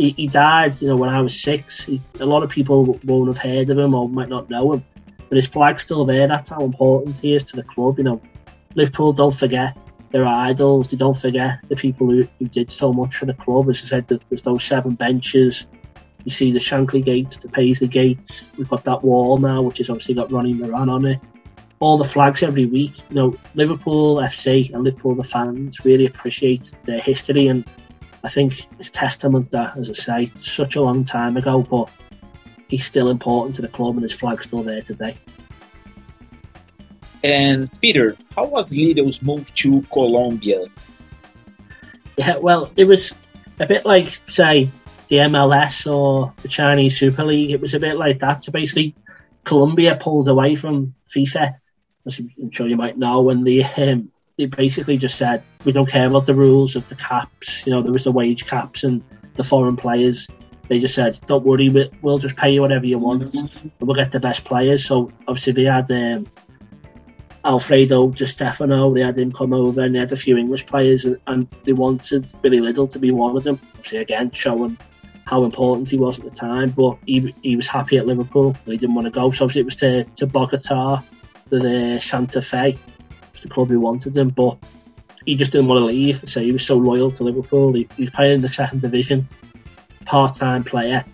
[0.00, 0.80] he, he died.
[0.80, 1.84] You know, when I was six.
[1.84, 4.84] He, a lot of people won't have heard of him or might not know him,
[5.28, 6.26] but his flag's still there.
[6.26, 7.98] That's how important he is to the club.
[7.98, 8.22] You know,
[8.74, 9.76] Liverpool don't forget
[10.10, 10.90] their idols.
[10.90, 13.68] They don't forget the people who, who did so much for the club.
[13.68, 15.66] As I said, there's those seven benches.
[16.24, 18.44] You see the Shankly gates, the Paisley gates.
[18.56, 21.20] We've got that wall now, which has obviously got Ronnie Moran on it.
[21.78, 22.92] All the flags every week.
[23.08, 27.64] You know, Liverpool FC and Liverpool the fans really appreciate their history, and
[28.22, 31.90] I think it's testament that, as I say, such a long time ago, but
[32.68, 35.16] he's still important to the club, and his flag's still there today.
[37.22, 40.66] And Peter, how was Liddell's move to Colombia?
[42.16, 43.14] Yeah, well, it was
[43.58, 44.70] a bit like, say,
[45.08, 47.50] the MLS or the Chinese Super League.
[47.50, 48.44] It was a bit like that.
[48.44, 48.94] So basically,
[49.44, 51.56] Colombia pulled away from FIFA,
[52.06, 54.10] as I'm sure you might know, and they um,
[54.40, 57.66] they basically just said we don't care about the rules of the caps.
[57.66, 59.02] You know, there was the wage caps and
[59.34, 60.26] the foreign players.
[60.68, 61.68] They just said, "Don't worry,
[62.00, 65.52] we'll just pay you whatever you want, and we'll get the best players." So obviously
[65.52, 66.26] they had um,
[67.44, 71.04] Alfredo Di Stefano, they had him come over and they had a few English players
[71.04, 73.58] and, and, they wanted Billy Liddell to be one of them.
[73.74, 74.78] Obviously, again, showing
[75.26, 78.56] how important he was at the time, but he, he was happy at Liverpool.
[78.64, 79.32] He didn't want to go.
[79.32, 81.02] So obviously it was to, to Bogota,
[81.50, 82.78] to the Santa Fe,
[83.40, 84.58] the club who wanted him, but
[85.26, 86.28] he just didn't want to leave.
[86.28, 87.72] So he was so loyal to Liverpool.
[87.72, 89.28] He, he was playing in the second division,
[90.04, 91.04] part-time player.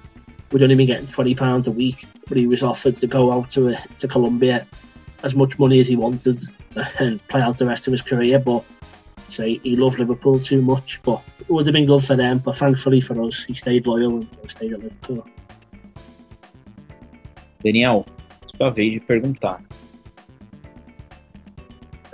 [0.52, 3.76] We'd only been getting £20 a week, but he was offered to go out to,
[3.98, 4.66] to Colombia
[5.22, 6.38] as much money as he wanted
[6.98, 8.38] and play out the rest of his career.
[8.38, 8.64] But
[9.28, 11.00] say he loved Liverpool too much.
[11.02, 12.38] But it would have been good for them.
[12.38, 15.26] But thankfully for us, he stayed loyal and stayed at Liverpool.
[17.64, 18.06] Daniel,
[18.56, 19.60] sua vez de perguntar.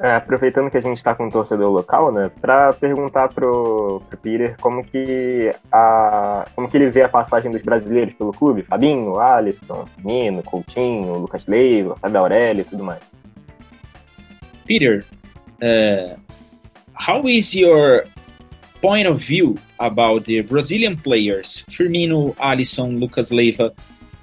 [0.03, 4.19] É, aproveitando que a gente está com um torcedor local, né, para perguntar pro, pro
[4.19, 9.21] Peter como que a como que ele vê a passagem dos brasileiros pelo clube, Fabinho,
[9.21, 12.99] Alisson, Nino, Coutinho, Lucas Leiva, Fábio Aurélio e tudo mais.
[14.67, 15.05] Peter,
[15.63, 16.19] uh,
[16.95, 18.03] how is your
[18.81, 23.73] point of view about the Brazilian players, Firmino, Alisson, Lucas Leiva,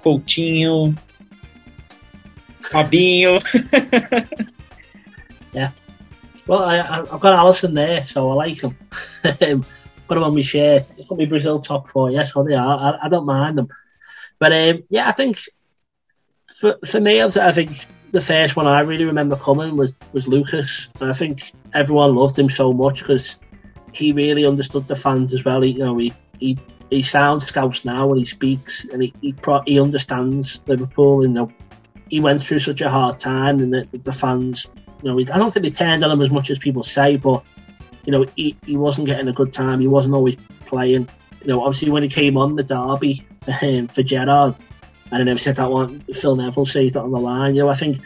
[0.02, 0.94] Coutinho,
[2.70, 3.40] Fabinho?
[5.52, 5.70] Yeah.
[6.46, 8.76] Well, I, have got Alisson there, so I like him.
[9.22, 9.64] got him
[10.10, 10.84] on my shirt.
[10.96, 12.10] It's got me Brazil top four.
[12.10, 12.98] Yes, well, they are.
[13.00, 13.68] I, I don't mind them.
[14.38, 15.48] But um, yeah, I think
[16.58, 20.88] for, for me, I think the first one I really remember coming was, was Lucas.
[21.00, 23.36] And I think everyone loved him so much because
[23.92, 25.60] he really understood the fans as well.
[25.60, 26.58] He, you know, he, he
[26.90, 31.24] he sounds Scouse now when he speaks, and he he, pro- he understands Liverpool.
[31.24, 31.52] And you know,
[32.08, 34.66] he went through such a hard time, and the, the fans,
[35.02, 37.44] you know, I don't think they turned on him as much as people say, but
[38.04, 39.80] you know, he, he wasn't getting a good time.
[39.80, 40.36] He wasn't always
[40.66, 41.08] playing.
[41.42, 43.24] You know, obviously when he came on the derby
[43.62, 44.56] um, for Gerrard,
[45.12, 47.54] and then said that one, Phil Neville saved it on the line.
[47.54, 48.00] You know, I think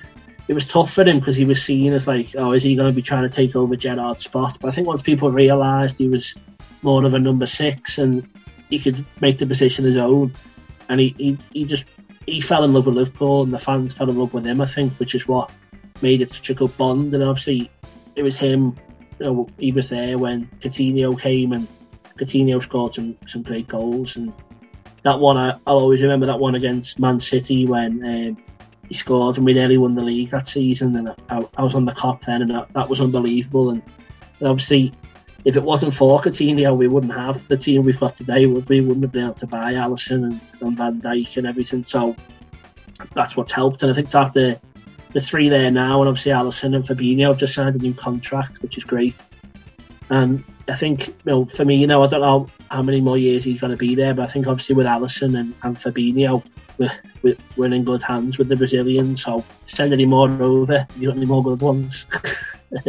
[0.49, 2.89] it was tough for him because he was seen as like, oh, is he going
[2.89, 4.57] to be trying to take over Gerrard's spot?
[4.61, 6.35] But I think once people realised he was
[6.83, 8.29] more of a number six and
[8.71, 10.35] he could make the position his own,
[10.89, 11.85] and he, he, he just
[12.27, 14.61] he fell in love with Liverpool and the fans fell in love with him.
[14.61, 15.51] I think, which is what
[16.05, 17.15] made it such a good bond.
[17.15, 17.71] And obviously,
[18.15, 18.77] it was him.
[19.19, 21.67] You know, he was there when Coutinho came and
[22.19, 24.33] Coutinho scored some, some great goals and
[25.03, 28.45] that one I, will always remember that one against Man City when um,
[28.89, 31.85] he scored and we nearly won the league that season and I, I was on
[31.85, 33.83] the Kop then and that, that was unbelievable and,
[34.41, 34.93] and, obviously
[35.45, 39.03] if it wasn't for Coutinho we wouldn't have the team we've got today we wouldn't
[39.03, 42.17] have been able to buy Alisson and, and Van Dijk and everything so
[43.15, 44.59] that's what's helped and I think that the
[45.15, 48.57] the three there now and obviously Alisson and Fabinho have just signed a new contract
[48.63, 49.17] which is great
[50.11, 53.19] and I think, you know, for me, you know, I don't know how many more
[53.19, 56.43] years he's going to be there, but I think obviously with Alisson and, and Fabinho,
[56.79, 56.93] we're,
[57.23, 59.23] we're, we're in good hands with the Brazilians.
[59.23, 60.87] So send any more over.
[60.97, 62.07] You got any more good ones?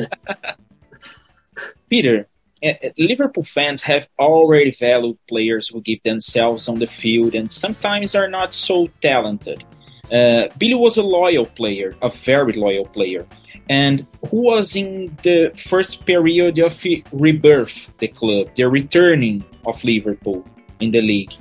[1.89, 2.27] Peter,
[2.63, 7.51] eh, eh, Liverpool fans have already valued players who give themselves on the field and
[7.51, 9.63] sometimes are not so talented.
[10.11, 13.25] Uh, Billy was a loyal player, a very loyal player
[13.69, 20.45] and who was in the first period of rebirth the club, the returning of Liverpool
[20.79, 21.33] in the league.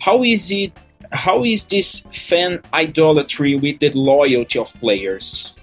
[0.00, 0.72] How is it?
[1.12, 5.54] How is this fan idolatry with the loyalty of players?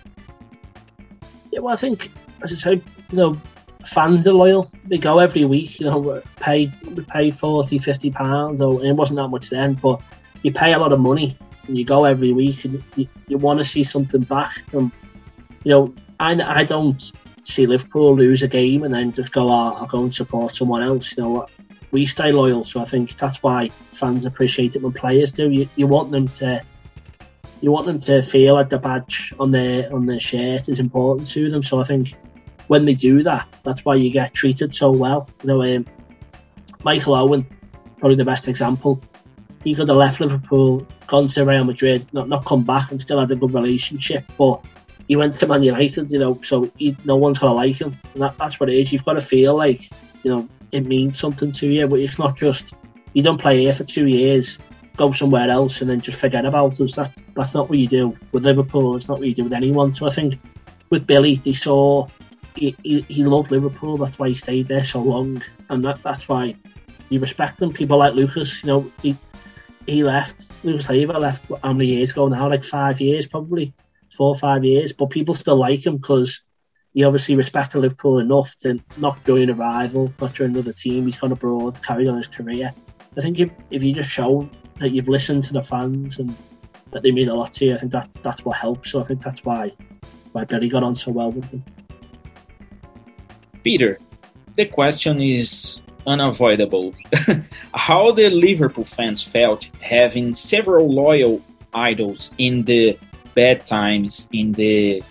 [1.52, 2.10] Yeah, well, I think,
[2.42, 2.82] as I said,
[3.12, 3.42] you know,
[3.86, 4.72] fans are loyal.
[4.86, 5.80] They go every week.
[5.80, 9.74] You know, we pay we pay 40, 50 pounds, or it wasn't that much then,
[9.74, 10.02] but
[10.44, 11.38] you pay a lot of money
[11.68, 14.92] and you go every week, and you, you want to see something back from
[15.64, 17.12] you know, I, I don't
[17.44, 20.84] see Liverpool lose a game and then just go, oh, I'll go and support someone
[20.84, 21.16] else.
[21.16, 21.48] You know,
[21.92, 25.50] we stay loyal, so I think that's why fans appreciate it when players do.
[25.50, 26.62] You, you want them to,
[27.62, 31.28] you want them to feel like the badge on their on their shirt is important
[31.30, 31.64] to them.
[31.64, 32.16] So I think
[32.68, 35.30] when they do that, that's why you get treated so well.
[35.44, 35.86] You know, um,
[36.84, 37.46] Michael Owen,
[38.00, 39.02] probably the best example.
[39.64, 43.20] He could have left Liverpool, gone to Real Madrid, not not come back, and still
[43.20, 44.64] had a good relationship, but
[45.08, 47.98] he went to Man United, you know, so he, no one's gonna like him.
[48.14, 48.92] And that, that's what it is.
[48.92, 49.92] You've got to feel like,
[50.24, 52.74] you know, it means something to you, but it's not just
[53.14, 54.58] you don't play here for two years,
[54.96, 56.96] go somewhere else, and then just forget about us.
[56.96, 58.96] That's that's not what you do with Liverpool.
[58.96, 59.94] It's not what you do with anyone.
[59.94, 60.40] So I think
[60.90, 62.08] with Billy, they saw
[62.56, 63.98] he, he, he loved Liverpool.
[63.98, 66.56] That's why he stayed there so long, and that, that's why
[67.10, 67.74] you respect them.
[67.74, 69.16] People like Lucas, you know, he
[69.86, 70.52] he left.
[70.64, 72.50] Lucas Leiva left how many years ago now?
[72.50, 73.74] Like five years probably
[74.16, 76.42] four or five years, but people still like him because
[76.94, 81.06] he obviously respected Liverpool enough to not join a rival, not join another team.
[81.06, 82.74] He's gone abroad, carried on his career.
[83.18, 86.36] I think if, if you just show that you've listened to the fans and
[86.92, 88.92] that they mean a lot to you, I think that that's what helps.
[88.92, 89.72] So I think that's why
[90.34, 91.64] why Billy got on so well with them.
[93.64, 94.00] Peter,
[94.56, 96.94] the question is unavoidable.
[97.74, 101.42] How the Liverpool fans felt having several loyal
[101.74, 102.98] idols in the
[103.34, 105.04] bad times, in the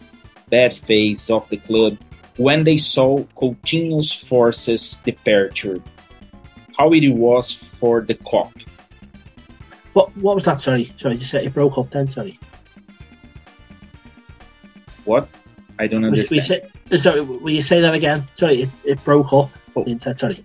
[0.51, 1.97] bad phase of the club,
[2.37, 5.81] when they saw Coutinho's forces departure,
[6.77, 8.53] how it was for the Kop.
[9.93, 10.61] What what was that?
[10.61, 12.09] Sorry, sorry, you said it broke up then.
[12.09, 12.39] Sorry.
[15.05, 15.29] What?
[15.79, 16.31] I don't understand.
[16.31, 18.23] Will you say, sorry, will you say that again?
[18.35, 19.51] Sorry, it, it broke up.
[19.77, 19.99] Oh.
[20.17, 20.45] Sorry.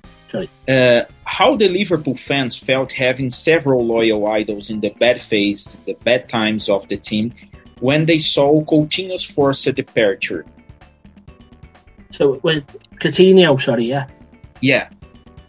[0.68, 5.94] Uh, how the Liverpool fans felt having several loyal idols in the bad phase, the
[6.04, 7.34] bad times of the team,
[7.80, 10.46] when they saw Coutinho's forced departure.
[12.12, 12.64] So with
[13.00, 14.08] Coutinho, sorry, yeah,
[14.62, 14.90] yeah,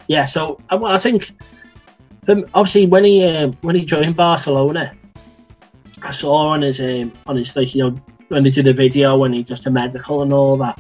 [0.09, 0.27] yeah.
[0.27, 1.31] So I, I think
[2.29, 4.93] um, obviously when he um, when he joined Barcelona,
[6.03, 9.17] I saw on his um, on his like you know when they did the video
[9.17, 10.79] when he just a medical and all that.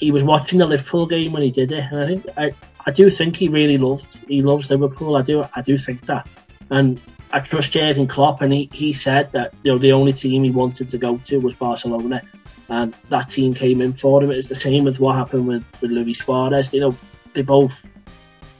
[0.00, 2.52] He was watching the Liverpool game when he did it, and I think I,
[2.86, 5.16] I do think he really loved he loves Liverpool.
[5.16, 6.28] I do I do think that,
[6.70, 7.00] and
[7.32, 10.50] I trust Jurgen Klopp, and he, he said that you know the only team he
[10.50, 12.22] wanted to go to was Barcelona,
[12.68, 14.30] and that team came in for him.
[14.30, 16.72] It was the same as what happened with, with Luis Suarez.
[16.72, 16.96] You know,
[17.32, 17.82] they both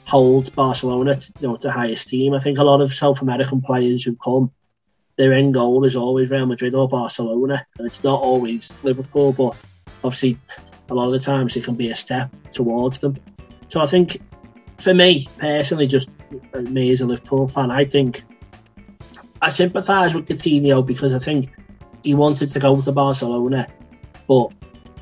[0.05, 2.33] hold Barcelona to, you know to high esteem.
[2.33, 4.51] I think a lot of South American players who come,
[5.17, 9.33] their end goal is always Real Madrid or Barcelona, and it's not always Liverpool.
[9.33, 9.55] But
[10.03, 10.37] obviously,
[10.89, 13.17] a lot of the times it can be a step towards them.
[13.75, 14.21] So I think,
[14.79, 16.07] for me personally, just
[16.53, 18.23] uh, me as a Liverpool fan, I think
[19.41, 21.49] I sympathise with Coutinho because I think
[22.01, 23.67] he wanted to go to Barcelona,
[24.29, 24.53] but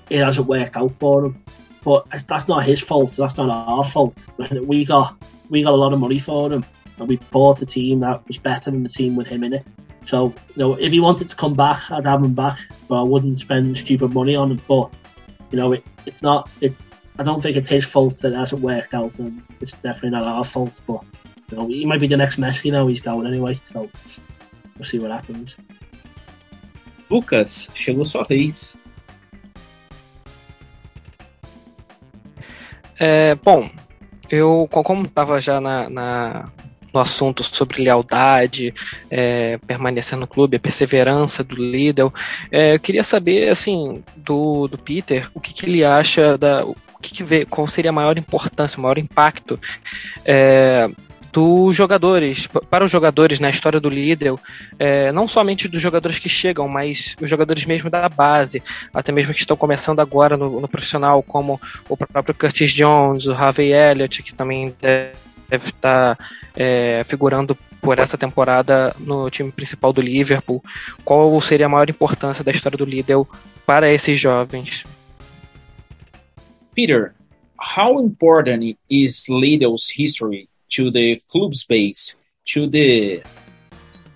[0.09, 1.43] it hasn't worked out for him.
[1.83, 3.15] But that's not his fault.
[3.15, 4.25] That's not our fault.
[4.51, 6.65] We got we got a lot of money for him,
[6.97, 9.67] and we bought a team that was better than the team with him in it.
[10.07, 12.57] So, you know, if he wanted to come back, I'd have him back,
[12.87, 14.61] but I wouldn't spend stupid money on him.
[14.67, 14.91] But,
[15.51, 16.49] you know, it, it's not.
[16.59, 16.73] It,
[17.19, 20.23] I don't think it's his fault that it hasn't worked out, and it's definitely not
[20.23, 20.79] our fault.
[20.87, 21.03] But,
[21.51, 22.87] you know, he might be the next Messi now.
[22.87, 23.89] He's going anyway, so
[24.77, 25.55] we'll see what happens.
[27.09, 28.75] Lucas, chegou sua vez.
[32.99, 33.69] É, bom,
[34.29, 36.51] eu, como estava já na, na,
[36.93, 38.73] no assunto sobre lealdade,
[39.09, 42.13] é, permanecer no clube, a perseverança do Lidl,
[42.51, 46.65] é, eu queria saber, assim, do, do Peter, o que, que ele acha da.
[46.65, 49.59] O que, que vê, qual seria a maior importância, o maior impacto
[50.23, 50.89] é,
[51.33, 54.39] dos jogadores, para os jogadores na história do Lidl,
[54.77, 58.61] é, não somente dos jogadores que chegam, mas os jogadores mesmo da base,
[58.93, 63.33] até mesmo que estão começando agora no, no profissional, como o próprio Curtis Jones, o
[63.33, 65.13] Harvey Elliott, que também deve,
[65.53, 66.17] deve estar
[66.55, 70.63] é, figurando por essa temporada no time principal do Liverpool.
[71.03, 73.23] Qual seria a maior importância da história do Lidl
[73.65, 74.83] para esses jovens?
[76.73, 77.13] Peter,
[77.59, 83.21] how important is Lidl's history to the club's base, to the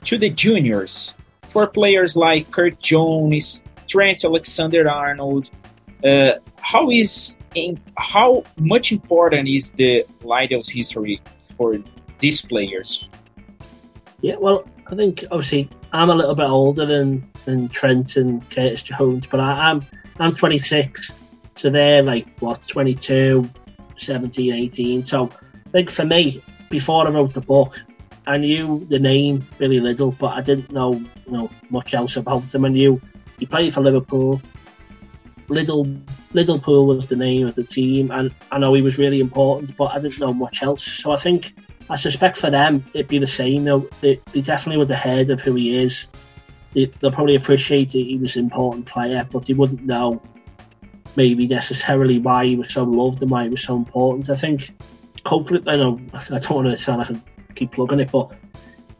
[0.05, 1.15] to the juniors,
[1.49, 5.49] for players like Kurt Jones, Trent Alexander-Arnold.
[6.03, 7.37] Uh, how is
[7.97, 11.21] how much important is the Liddell's history
[11.55, 11.77] for
[12.19, 13.09] these players?
[14.21, 18.83] Yeah, well, I think obviously I'm a little bit older than, than Trent and Curtis
[18.83, 19.85] Jones, but I, am
[20.19, 21.11] I'm, I'm 26,
[21.55, 23.49] so they're like what 22,
[23.97, 25.05] 17, 18.
[25.05, 25.29] So
[25.65, 27.79] I think for me, before I wrote the book,
[28.25, 32.53] I knew the name Billy Liddell, but I didn't know you know much else about
[32.53, 32.65] him.
[32.65, 33.01] I knew
[33.39, 34.41] he played for Liverpool.
[35.49, 35.87] Liddell
[36.33, 39.95] Liverpool was the name of the team, and I know he was really important, but
[39.95, 40.83] I didn't know much else.
[40.83, 41.53] So I think
[41.89, 43.63] I suspect for them it'd be the same.
[43.63, 46.05] Though they, they definitely would have heard of who he is.
[46.73, 50.21] They, will probably appreciate that he was an important player, but they wouldn't know
[51.15, 54.29] maybe necessarily why he was so loved and why he was so important.
[54.29, 54.71] I think
[55.25, 58.31] hopefully, I know I don't want to sound like I keep plugging it, but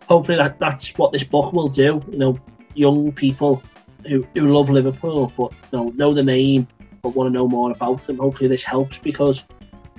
[0.07, 2.01] hopefully that, that's what this book will do.
[2.09, 2.39] You know,
[2.73, 3.61] young people
[4.05, 6.67] who, who love Liverpool but you know, the name
[7.01, 8.17] but want to know more about them.
[8.17, 9.43] Hopefully this helps because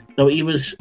[0.08, 0.74] you know he was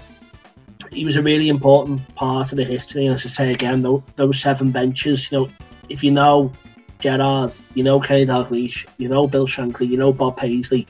[0.91, 3.05] he was a really important part of the history.
[3.05, 5.49] And as I say again, those, those seven benches, you know,
[5.89, 6.53] if you know
[6.99, 10.87] Gerrard, you know Kenny Dalglish, you know Bill Shankly, you know Bob Paisley,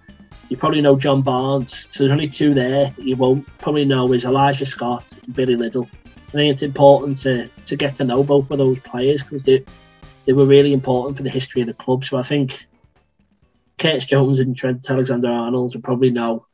[0.50, 1.86] you probably know John Barnes.
[1.92, 5.90] So there's only two there you won't probably know is Elisha Scott and Billy Liddell.
[6.30, 9.64] I think it's important to, to get to know both of those players because they,
[10.28, 12.04] they were really important for the history of the club.
[12.04, 12.68] So I think
[13.80, 16.46] Curtis Jones and Trent Alexander-Arnold will probably know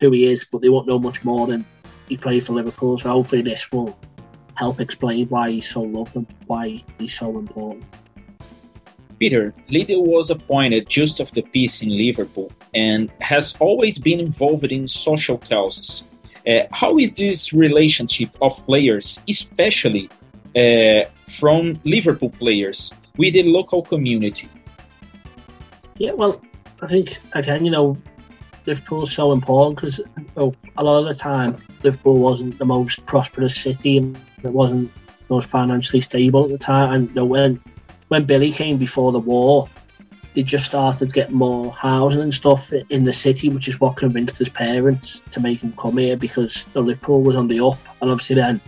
[0.00, 1.64] who he is, but they won't know much more than
[2.08, 2.98] he played for Liverpool.
[2.98, 3.96] So hopefully this will
[4.54, 7.84] help explain why he's so loved and why he's so important.
[9.20, 14.72] Peter, Liddell was appointed just of the peace in Liverpool and has always been involved
[14.72, 16.02] in social causes.
[16.44, 20.10] Uh, how is this relationship of players, especially
[20.56, 24.48] uh, from Liverpool players, with the local community?
[25.98, 26.40] Yeah, well,
[26.80, 27.96] I think again, you know,
[28.66, 30.00] Liverpool's so important because
[30.36, 34.90] oh, a lot of the time Liverpool wasn't the most prosperous city and it wasn't
[35.28, 36.92] most financially stable at the time.
[36.92, 37.60] And you know, when
[38.08, 39.68] when Billy came before the war,
[40.34, 43.96] they just started to get more housing and stuff in the city, which is what
[43.96, 47.78] convinced his parents to make him come here because Liverpool was on the up.
[48.00, 48.60] And obviously, then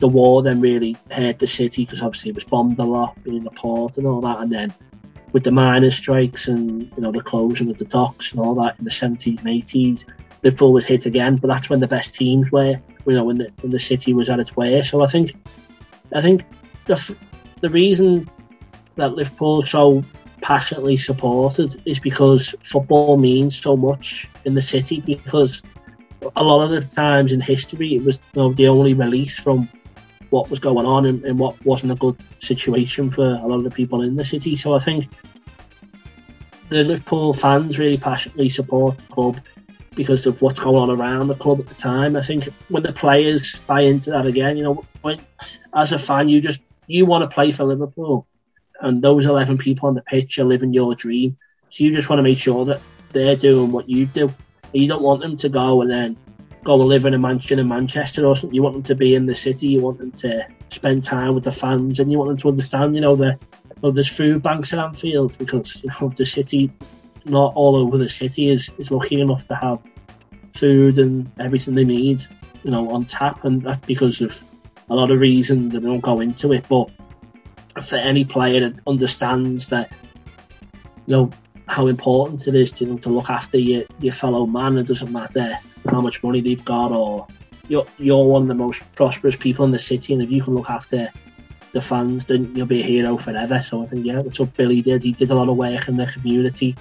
[0.00, 3.44] the war then really hurt the city because obviously it was bombed a lot, being
[3.44, 4.40] the port and all that.
[4.40, 4.74] And then
[5.32, 8.78] with the miners' strikes and you know the closing of the docks and all that
[8.78, 10.04] in the 70s and 80s,
[10.42, 11.36] Liverpool was hit again.
[11.36, 14.28] But that's when the best teams were, you know, when the when the city was
[14.28, 14.90] at its worst.
[14.90, 15.34] So I think,
[16.14, 16.42] I think
[16.86, 17.14] the
[17.60, 18.28] the reason
[18.96, 20.02] that Liverpool so
[20.40, 25.60] passionately supported is because football means so much in the city because
[26.34, 29.68] a lot of the times in history it was you know, the only release from
[30.30, 33.64] what was going on and, and, what wasn't a good situation for a lot of
[33.64, 34.56] the people in the city.
[34.56, 35.08] So I think
[36.68, 39.40] the Liverpool fans really passionately support the club
[39.96, 42.16] because of what's going on around the club at the time.
[42.16, 45.20] I think when the players buy into that again, you know, when,
[45.74, 48.26] as a fan, you just you want to play for Liverpool
[48.80, 51.36] and those 11 people on the pitch are living your dream.
[51.70, 52.80] So you just want to make sure that
[53.12, 54.32] they're doing what you do.
[54.72, 56.16] You don't want them to go and then
[56.64, 58.54] go and live in a mansion in Manchester or something.
[58.54, 59.68] You want them to be in the city.
[59.68, 62.94] You want them to spend time with the fans, and you want them to understand,
[62.94, 63.38] you know, the
[63.80, 66.70] well, there's food banks at Anfield because you know the city,
[67.24, 69.78] not all over the city is is lucky enough to have
[70.54, 72.22] food and everything they need,
[72.62, 74.38] you know, on tap, and that's because of
[74.90, 76.66] a lot of reasons, and we don't go into it.
[76.68, 76.90] But
[77.86, 79.90] for any player that understands that,
[81.06, 81.30] you know,
[81.66, 84.88] how important it is to, you know, to look after your, your fellow man, it
[84.88, 85.56] doesn't matter
[85.88, 87.26] how much money they've got or
[87.68, 90.54] you're, you're one of the most prosperous people in the city, and if you can
[90.54, 91.10] look after
[91.72, 93.62] the fans, then you'll be a hero forever.
[93.62, 95.04] So I think, yeah, that's what Billy did.
[95.04, 96.74] He did a lot of work in the community,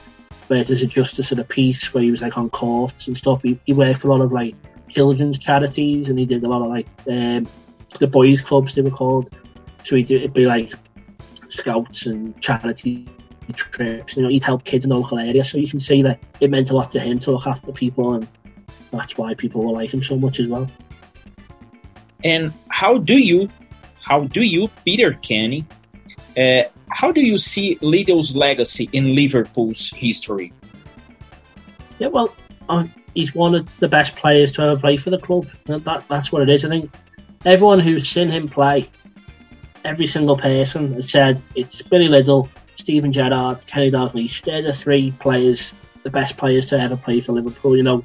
[0.50, 3.41] there's a justice of the peace, where he was like on courts and stuff.
[3.43, 4.56] He, he worked for a lot of like
[4.88, 7.47] children's charities, and he did a lot of like um,
[8.00, 9.30] the boys' clubs, they were called.
[9.84, 10.74] So he'd, it'd be like
[11.50, 13.08] scouts and charity
[13.54, 14.16] trips.
[14.16, 15.43] You know, he'd help kids in the local area.
[15.43, 18.14] So you can see that it meant a lot to him to look after people,
[18.14, 18.28] and
[18.91, 20.70] that's why people will like him so much as well.
[22.24, 23.49] And how do you,
[24.01, 25.65] how do you, Peter Kenny,
[26.38, 30.51] uh, how do you see Liddell's legacy in Liverpool's history?
[31.99, 32.34] Yeah, well,
[32.67, 35.47] uh, he's one of the best players to ever play for the club.
[35.65, 36.65] That, that's what it is.
[36.65, 36.91] I think
[37.45, 38.89] everyone who's seen him play,
[39.86, 44.43] every single person has said it's Billy Liddell, Steven Gerrard, Kenny Dalglish.
[44.43, 47.76] They're the three players, the best players to ever play for Liverpool.
[47.76, 48.03] You know,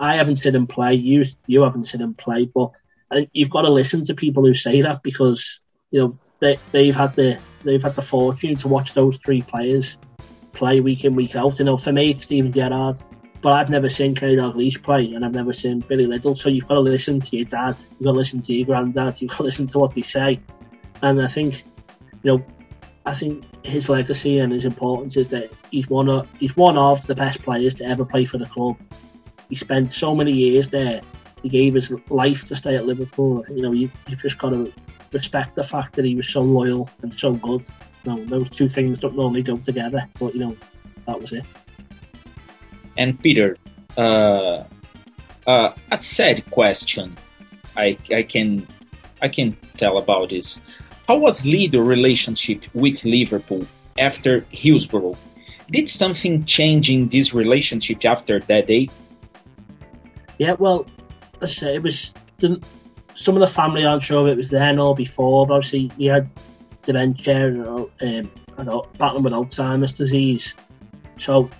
[0.00, 0.94] I haven't seen him play.
[0.94, 2.70] You you haven't seen him play, but
[3.32, 7.14] you've got to listen to people who say that because you know they they've had
[7.16, 9.96] the they've had the fortune to watch those three players
[10.52, 11.58] play week in week out.
[11.58, 13.00] You know, for me, it's Steven Gerrard,
[13.40, 16.36] but I've never seen Kenny Dalglish play, and I've never seen Billy Liddell.
[16.36, 19.20] So you've got to listen to your dad, you've got to listen to your granddad,
[19.20, 20.40] you've got to listen to what they say.
[21.02, 21.64] And I think,
[22.22, 22.44] you know,
[23.06, 27.06] I think his legacy and his importance is that he's one of he's one of
[27.06, 28.76] the best players to ever play for the club.
[29.48, 31.00] He spent so many years there.
[31.42, 33.44] He gave his life to stay at Liverpool.
[33.48, 34.72] You know, you, you've just got to
[35.12, 37.64] respect the fact that he was so loyal and so good.
[38.04, 40.56] You know, those two things don't normally go together, but you know,
[41.06, 41.44] that was it.
[42.96, 43.56] And Peter,
[43.96, 44.64] uh,
[45.46, 47.16] uh, a sad question.
[47.76, 48.66] I I can
[49.22, 50.60] I can tell about this.
[51.06, 53.64] How was Liddell's relationship with Liverpool
[53.98, 55.16] after Hillsborough?
[55.70, 58.88] Did something change in this relationship after that day?
[60.38, 60.86] Yeah, well,
[61.40, 62.12] let's say it was
[63.14, 66.06] some of the family aren't sure if it was then or before, but obviously he
[66.06, 66.30] had
[66.82, 67.48] dementia
[68.00, 70.54] and um, battling with Alzheimer's disease.
[71.18, 71.50] So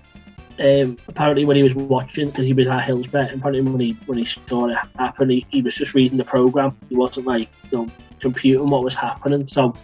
[0.61, 4.19] um, apparently when he was watching, because he was at Hillsborough, apparently when he when
[4.19, 6.77] he saw it happen, he, he was just reading the program.
[6.89, 9.49] He wasn't like you know computing what was happening.
[9.49, 9.75] So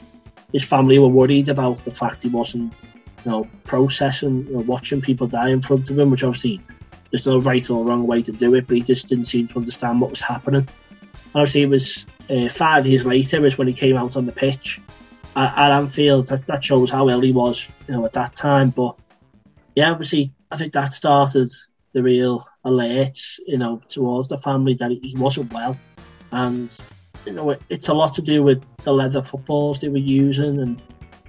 [0.53, 2.73] his family were worried about the fact he wasn't
[3.25, 6.61] you know processing, you know, watching people die in front of him, which obviously
[7.15, 9.57] there's no right or wrong way to do it, but he just didn't seem to
[9.61, 10.67] understand what was happening.
[11.33, 14.81] Obviously, it was uh, five years later is when he came out on the pitch
[15.37, 16.27] at, at Anfield.
[16.27, 18.71] That, that, shows how ill he was, you know, at that time.
[18.71, 18.97] But
[19.77, 21.53] yeah, obviously, I think that started
[21.93, 25.79] the real alerts, you know, towards the family that he wasn't well,
[26.33, 26.77] and
[27.27, 30.59] you know, it, it's a lot to do with the leather footballs they were using
[30.59, 30.83] and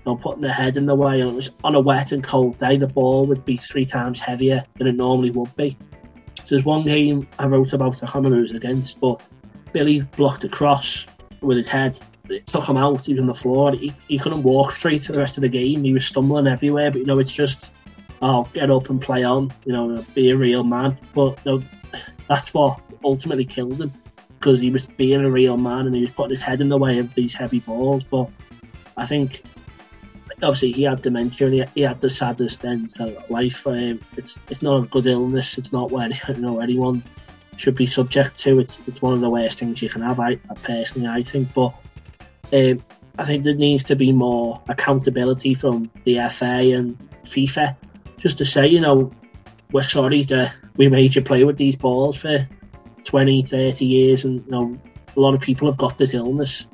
[0.06, 1.22] know, putting their head in the way.
[1.22, 4.96] On a wet and cold day, the ball would be three times heavier than it
[4.96, 5.78] normally would be.
[6.40, 9.22] So there's one game I wrote about, I can't remember who it was against, but
[9.74, 11.06] Billy blocked a cross
[11.42, 12.00] with his head.
[12.30, 13.74] It took him out, he was on the floor.
[13.74, 15.84] He, he couldn't walk straight for the rest of the game.
[15.84, 17.72] He was stumbling everywhere, but you know, it's just,
[18.22, 20.98] oh, get up and play on, you know, be a real man.
[21.14, 21.64] But you know,
[22.28, 23.92] that's what ultimately killed him
[24.40, 26.78] because he was being a real man and he was putting his head in the
[26.78, 28.04] way of these heavy balls.
[28.04, 28.30] But
[28.98, 29.44] I think
[30.42, 33.66] obviously he had dementia and he, he had the saddest end of life.
[33.68, 35.58] Um, it's it's not a good illness.
[35.58, 37.04] It's not where you know anyone
[37.58, 38.60] should be subject to.
[38.60, 40.20] It's it's one of the worst things you can have.
[40.20, 41.74] I, personally, I think, but
[42.54, 42.84] um,
[43.18, 47.76] I think there needs to be more accountability from the FA and FIFA,
[48.18, 49.12] just to say, you know,
[49.72, 52.48] we're sorry that we made you play with these balls for
[53.06, 54.78] 20, 30 years, and you know,
[55.16, 56.66] a lot of people have got this illness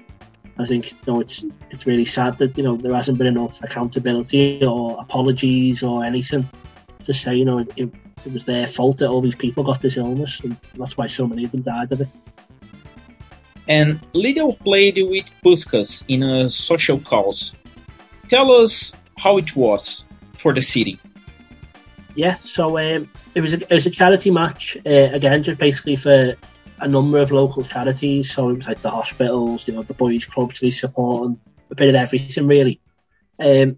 [0.58, 3.62] I think you know it's it's really sad that you know there hasn't been enough
[3.64, 6.48] accountability or apologies or anything
[7.06, 7.90] to say you know it, it,
[8.32, 11.44] was their fault that all these people got this illness and that's why so many
[11.44, 12.08] of them died of it.
[13.68, 17.54] And Liddell played with Puskas in a social cause.
[18.28, 20.06] Tell us how it was
[20.38, 21.00] for the city.
[22.16, 25.96] Yeah, so um, it was a, it was a charity match uh, again, just basically
[25.96, 26.36] for
[26.82, 28.32] a number of local charities.
[28.32, 31.76] So it was like the hospitals, you know, the boys' clubs they support and a
[31.76, 32.82] bit of everything really.
[33.40, 33.78] Um,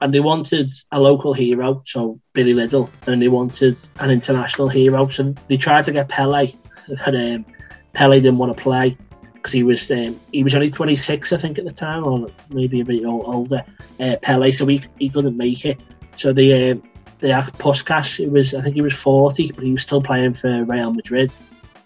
[0.00, 5.08] and they wanted a local hero, so Billy Liddell, and they wanted an international hero.
[5.08, 6.52] So they tried to get Pele,
[6.88, 7.46] that um,
[7.92, 8.98] Pele didn't want to play
[9.34, 12.80] because he was um, he was only 26, I think, at the time, or maybe
[12.80, 13.64] a bit older.
[14.00, 15.80] Uh, Pele, so he he couldn't make it.
[16.16, 16.82] So the um,
[17.20, 20.34] they asked Puskas, it was I think he was 40, but he was still playing
[20.34, 21.32] for Real Madrid.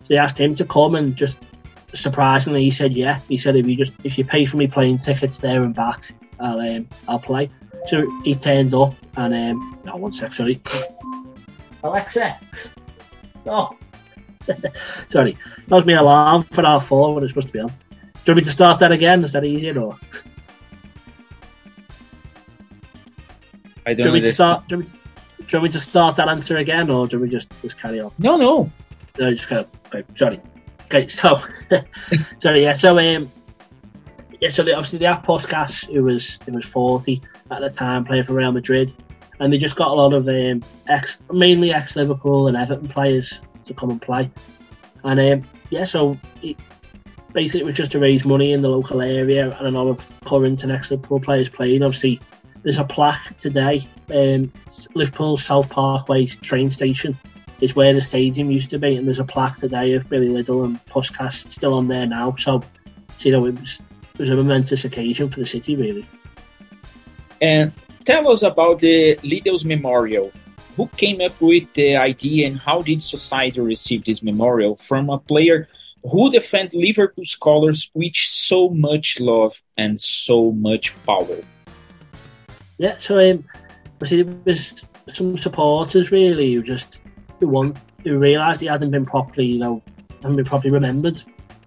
[0.06, 1.38] So they asked him to come and just
[1.94, 3.18] surprisingly he said yeah.
[3.28, 6.12] He said if you just if you pay for me plane tickets there and back,
[6.38, 7.50] I'll um, I'll play.
[7.88, 10.60] So he turned up and um, no one sec, sorry.
[11.82, 12.38] Alexa,
[13.46, 13.76] oh,
[15.12, 15.36] sorry,
[15.66, 17.66] that was my alarm for our four when it's supposed to be on.
[17.66, 17.72] Do
[18.26, 19.24] you want me to start that again?
[19.24, 19.96] Is that easier or?
[23.86, 25.60] I Do don't you, want me to start, do, you want me to, do you
[25.60, 28.12] want me to start that answer again, or do we just just carry on?
[28.18, 28.70] No, no.
[29.18, 29.66] No, just go.
[29.86, 30.40] Okay, sorry.
[30.86, 31.40] Okay, so
[32.40, 32.76] sorry, yeah.
[32.76, 33.30] So um,
[34.40, 34.50] yeah.
[34.50, 38.52] So obviously the Puskas, who was it was forty at the time, playing for Real
[38.52, 38.94] Madrid,
[39.40, 43.40] and they just got a lot of um, ex, mainly ex Liverpool and Everton players
[43.64, 44.30] to come and play,
[45.04, 45.84] and um, yeah.
[45.84, 46.56] So it,
[47.32, 50.24] basically, it was just to raise money in the local area, and a lot of
[50.24, 51.82] current and ex Liverpool players played.
[51.82, 52.20] Obviously,
[52.62, 54.52] there's a plaque today, um,
[54.94, 57.16] Liverpool South Parkway train station
[57.60, 60.64] is where the stadium used to be, and there's a plaque today of Billy Liddell
[60.64, 62.36] and Puskas still on there now.
[62.38, 62.62] So,
[63.20, 63.80] you know, it was
[64.14, 66.06] it was a momentous occasion for the city, really.
[67.40, 67.72] And
[68.04, 70.32] tell us about the Liddell's Memorial.
[70.76, 75.18] Who came up with the idea and how did society receive this memorial from a
[75.18, 75.68] player
[76.02, 81.38] who defend Liverpool's colors with so much love and so much power?
[82.78, 83.44] Yeah, so um,
[84.00, 84.74] there was
[85.12, 87.00] some supporters really who just
[87.40, 87.74] who one
[88.04, 89.82] who realised he hadn't been properly, you know,
[90.22, 91.22] hadn't been properly remembered.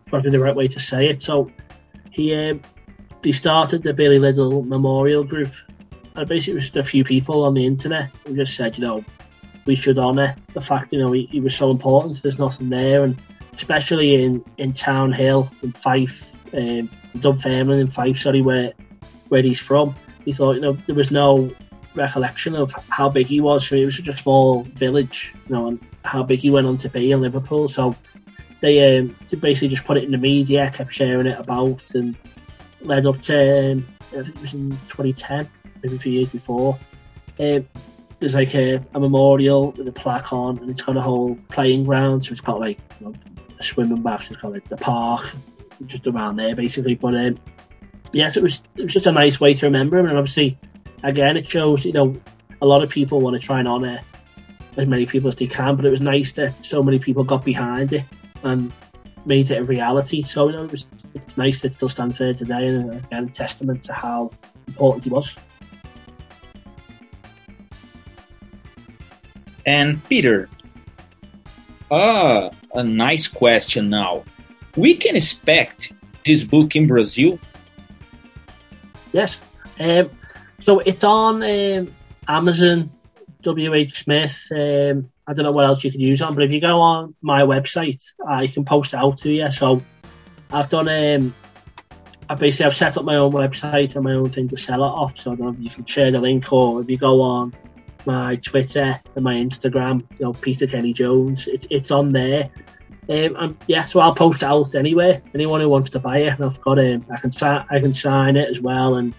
[0.07, 1.21] Probably the right way to say it.
[1.23, 1.51] So
[2.11, 2.61] he um,
[3.23, 5.51] he started the Billy Liddell Memorial Group,
[6.15, 8.83] and basically it was just a few people on the internet who just said, you
[8.85, 9.03] know,
[9.65, 12.21] we should honour the fact, you know, he, he was so important.
[12.23, 13.17] There's nothing there, and
[13.53, 16.89] especially in in Town Hill in Fife, um,
[17.19, 18.73] Dunfermline in Fife, sorry, where
[19.27, 19.95] where he's from.
[20.25, 21.51] He thought, you know, there was no
[21.99, 23.71] recollection of how big he was.
[23.71, 26.89] It was such a small village, you know, and how big he went on to
[26.89, 27.69] be in Liverpool.
[27.69, 27.95] So
[28.61, 32.15] they um, basically just put it in the media, kept sharing it about, and
[32.81, 35.49] led up to um, I think it was in 2010,
[35.83, 36.77] maybe a few years before.
[37.39, 37.67] Um,
[38.19, 41.85] there's like a, a memorial with a plaque on, and it's got a whole playing
[41.85, 42.25] ground.
[42.25, 43.13] So it's got like you know,
[43.59, 44.27] a swimming bath.
[44.29, 45.31] It's got like the park
[45.85, 46.95] just around there, basically.
[46.95, 47.39] But um,
[48.11, 50.57] yes, it was it was just a nice way to remember him, and obviously,
[51.03, 52.19] again, it shows you know
[52.61, 54.01] a lot of people want to try and honour
[54.77, 57.43] as many people as they can, but it was nice that so many people got
[57.43, 58.03] behind it
[58.43, 58.71] and
[59.25, 60.23] made it a reality.
[60.23, 63.25] So you know, it was it's nice that it still stands there today, and again,
[63.25, 64.31] a testament to how
[64.67, 65.33] important he was.
[69.65, 70.49] And Peter,
[71.91, 74.23] ah, a nice question now.
[74.75, 75.91] We can expect
[76.25, 77.39] this book in Brazil?
[79.13, 79.37] Yes.
[79.79, 80.09] Um,
[80.59, 81.93] so it's on um,
[82.27, 82.91] Amazon,
[83.45, 84.45] WH Smith.
[84.51, 87.15] Um, I don't know what else you can use on, but if you go on
[87.21, 89.51] my website, I can post it out to you.
[89.51, 89.81] So
[90.51, 90.89] I've done.
[90.89, 91.33] Um,
[92.29, 94.87] I basically I've set up my own website and my own thing to sell it
[94.87, 95.19] off.
[95.19, 97.55] So I don't know if you can share the link or if you go on
[98.05, 102.49] my Twitter and my Instagram, you know, Peter Kenny Jones, it's it's on there.
[103.09, 105.21] Um, and yeah, so I'll post it out anyway.
[105.33, 107.93] Anyone who wants to buy it, and I've got um, I can sign, I can
[107.93, 109.13] sign it as well, and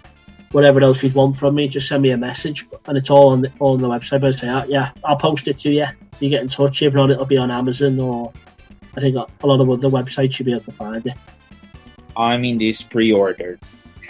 [0.52, 3.42] whatever else you'd want from me, just send me a message, and it's all on
[3.42, 4.20] the all on the website.
[4.20, 5.86] But I say, ah, yeah, I'll post it to you.
[6.18, 6.82] You get in touch.
[6.82, 8.32] If not, it'll be on Amazon or
[8.96, 11.14] I think a lot of other websites you'll be able to find it.
[12.16, 13.58] I'm in this pre-order.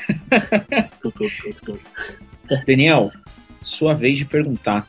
[0.30, 1.80] Good, good, good, good.
[2.66, 3.12] Daniel,
[3.62, 4.86] sua vez de perguntar.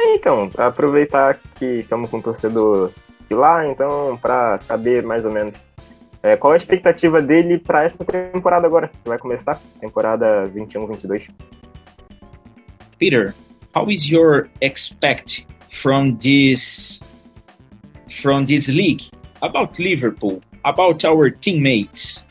[0.00, 2.92] Então, aproveitar que estamos com o torcedor
[3.28, 5.54] de lá, então, para saber mais ou menos
[6.22, 11.30] é, qual a expectativa dele para essa temporada agora, que vai começar, temporada 21-22.
[12.98, 13.34] Peter,
[13.74, 17.00] how is your expect from this
[18.20, 19.04] from this league
[19.42, 22.24] about Liverpool, about our teammates,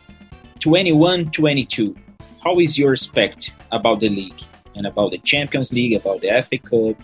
[0.60, 1.96] 21-22?
[2.44, 4.44] How is your expect about the league
[4.76, 6.98] and about the Champions League, about the FA Cup?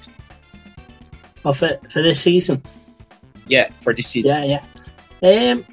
[1.44, 2.62] Well, for, for this season,
[3.48, 4.44] Yeah, for this season.
[4.44, 4.60] Yeah,
[5.22, 5.52] yeah.
[5.52, 5.66] Um,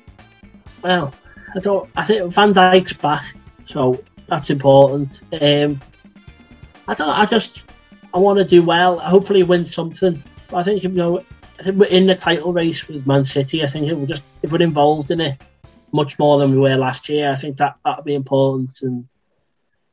[0.83, 1.15] well,
[1.55, 1.91] I don't.
[1.97, 3.35] I think Van Dijk's back,
[3.67, 5.23] so that's important.
[5.33, 5.81] Um,
[6.87, 7.09] I don't.
[7.09, 7.61] know, I just.
[8.13, 8.99] I want to do well.
[8.99, 10.23] Hopefully, win something.
[10.53, 11.25] I think you know.
[11.59, 13.63] I think we're in the title race with Man City.
[13.63, 15.41] I think it will just if we're involved in it
[15.93, 17.31] much more than we were last year.
[17.31, 19.07] I think that that'll be important, and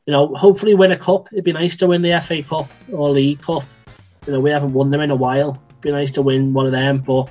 [0.06, 1.28] you know, hopefully win a cup.
[1.32, 3.64] It'd be nice to win the FA Cup or League Cup.
[4.26, 5.62] You know, we haven't won them in a while.
[5.70, 7.30] It'd be nice to win one of them, but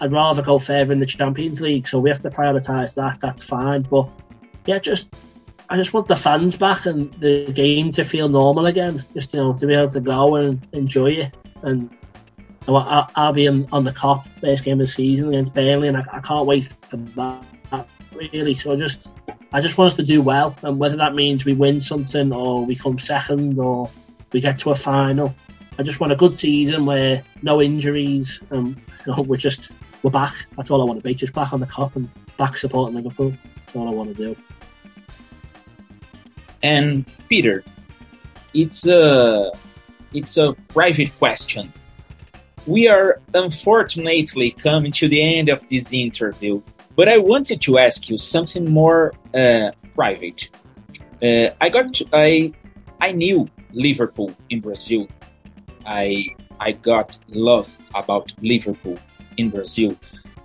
[0.00, 1.86] I'd rather go further in the Champions League.
[1.86, 3.20] So we have to prioritise that.
[3.20, 3.82] That's fine.
[3.82, 4.08] But
[4.66, 5.06] yeah, just
[5.68, 9.04] I just want the fans back and the game to feel normal again.
[9.14, 11.34] Just you know to be able to go and enjoy it.
[11.62, 11.90] And
[12.68, 15.96] I'll, I'll be in, on the Kop first game of the season against Burnley, and
[15.96, 17.44] I, I can't wait for that.
[18.32, 19.08] Really, so I just
[19.52, 22.64] I just want us to do well, and whether that means we win something or
[22.64, 23.90] we come second or
[24.32, 25.34] we get to a final.
[25.78, 28.76] I just want a good season where no injuries and
[29.06, 29.70] you know, we're just
[30.04, 30.46] we're back.
[30.54, 31.14] That's all I want to be.
[31.14, 33.32] Just back on the Kop and back supporting Liverpool.
[33.56, 34.36] That's all I want to do.
[36.62, 37.64] And Peter,
[38.52, 39.50] it's a
[40.12, 41.72] it's a private question.
[42.66, 46.62] We are unfortunately coming to the end of this interview,
[46.96, 50.48] but I wanted to ask you something more uh, private.
[51.22, 52.52] Uh, I got to, I
[53.00, 55.08] I knew Liverpool in Brazil.
[55.86, 56.26] I
[56.60, 58.98] I got love about Liverpool
[59.36, 59.96] in Brazil,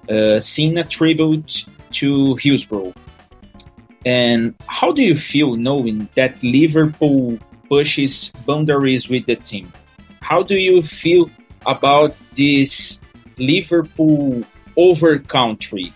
[0.09, 2.93] uh, seeing a tribute to Hillsborough.
[4.05, 7.37] And how do you feel knowing that Liverpool
[7.67, 9.71] pushes boundaries with the team?
[10.21, 11.29] How do you feel
[11.65, 12.99] about this
[13.37, 14.43] Liverpool
[14.77, 15.91] over country?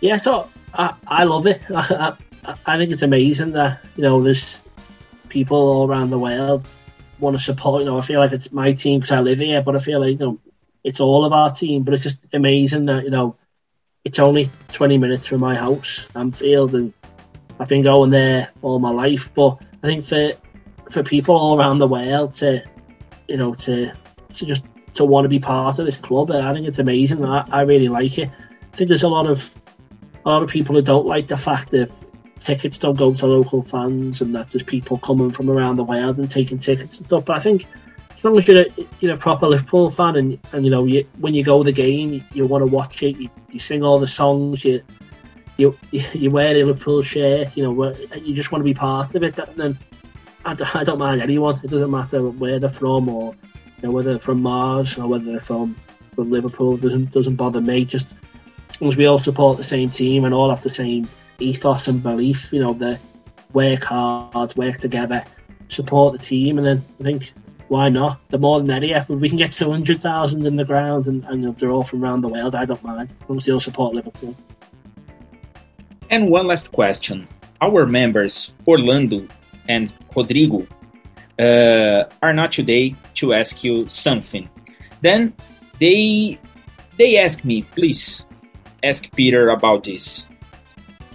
[0.00, 1.62] Yeah, so I, I love it.
[1.70, 4.60] I, I, I think it's amazing that you know there's
[5.28, 6.66] people all around the world
[7.18, 7.82] want to support.
[7.82, 10.00] You know, I feel like it's my team because I live here, but I feel
[10.00, 10.40] like you know
[10.82, 11.82] it's all of our team.
[11.82, 13.36] But it's just amazing that you know
[14.04, 16.92] it's only 20 minutes from my house, Anfield, and
[17.58, 19.30] I've been going there all my life.
[19.34, 20.32] But I think for
[20.90, 22.62] for people all around the world to
[23.28, 23.92] you know to
[24.34, 27.24] to just to want to be part of this club, I think it's amazing.
[27.24, 28.30] I, I really like it.
[28.72, 29.50] I think there's a lot of
[30.24, 31.90] a lot of people who don't like the fact that
[32.44, 36.18] tickets don't go to local fans and that there's people coming from around the world
[36.18, 37.24] and taking tickets and stuff.
[37.24, 37.66] But I think
[38.16, 38.66] as long as you're a,
[39.00, 41.72] you're a proper Liverpool fan and, and you know you, when you go to the
[41.72, 44.82] game, you, you want to watch it, you, you sing all the songs, you
[45.56, 49.22] you you wear a Liverpool shirt, you know, you just want to be part of
[49.22, 49.38] it.
[49.38, 49.78] And then
[50.44, 51.60] I don't, I don't mind anyone.
[51.64, 55.24] It doesn't matter where they're from or you know, whether they're from Mars or whether
[55.24, 55.76] they're from
[56.14, 56.74] from Liverpool.
[56.74, 57.84] It doesn't doesn't bother me.
[57.86, 58.14] Just
[58.80, 61.08] as we all support the same team and all have the same
[61.38, 62.48] ethos and belief.
[62.52, 62.98] You know, the
[63.52, 65.24] work hard, work together,
[65.68, 67.32] support the team, and then I think
[67.68, 68.20] why not?
[68.30, 68.98] The more the merrier.
[68.98, 72.04] If we can get two hundred thousand in the ground and, and they're all from
[72.04, 73.12] around the world, I don't mind.
[73.28, 74.36] They all support Liverpool.
[76.10, 77.26] And one last question:
[77.60, 79.26] Our members Orlando
[79.68, 80.66] and Rodrigo
[81.38, 84.48] uh, are not today to ask you something.
[85.00, 85.32] Then
[85.78, 86.38] they
[86.96, 88.24] they ask me, please
[88.82, 90.26] ask Peter about this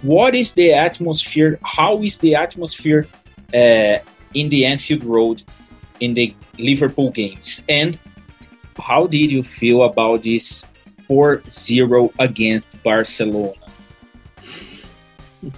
[0.02, 1.58] what is the atmosphere?
[1.62, 3.06] How is the atmosphere
[3.52, 3.98] uh,
[4.34, 5.42] in the Anfield Road
[6.00, 7.62] in the Liverpool games?
[7.68, 7.98] And
[8.78, 10.64] how did you feel about this
[11.06, 13.54] 4 0 against Barcelona?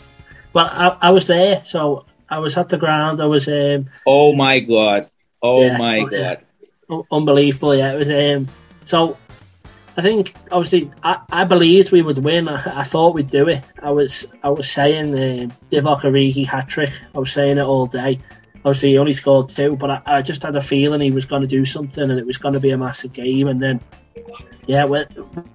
[0.55, 3.23] Well, I, I, was there, so I was at the ground.
[3.23, 3.49] I was.
[3.49, 5.11] Um, oh my god!
[5.41, 6.45] Oh yeah, my god!
[7.11, 7.75] unbelievable!
[7.75, 8.11] Yeah, it was.
[8.11, 8.49] Um,
[8.85, 9.17] so
[9.97, 12.49] I think obviously I, I believed we would win.
[12.49, 13.65] I, I thought we'd do it.
[13.83, 16.93] I was I was saying the uh, Divock Origi hat trick.
[17.15, 18.21] I was saying it all day.
[18.65, 21.43] Obviously he only scored two, but I, I just had a feeling he was going
[21.43, 23.49] to do something and it was going to be a massive game.
[23.49, 23.81] And then
[24.67, 25.07] yeah, when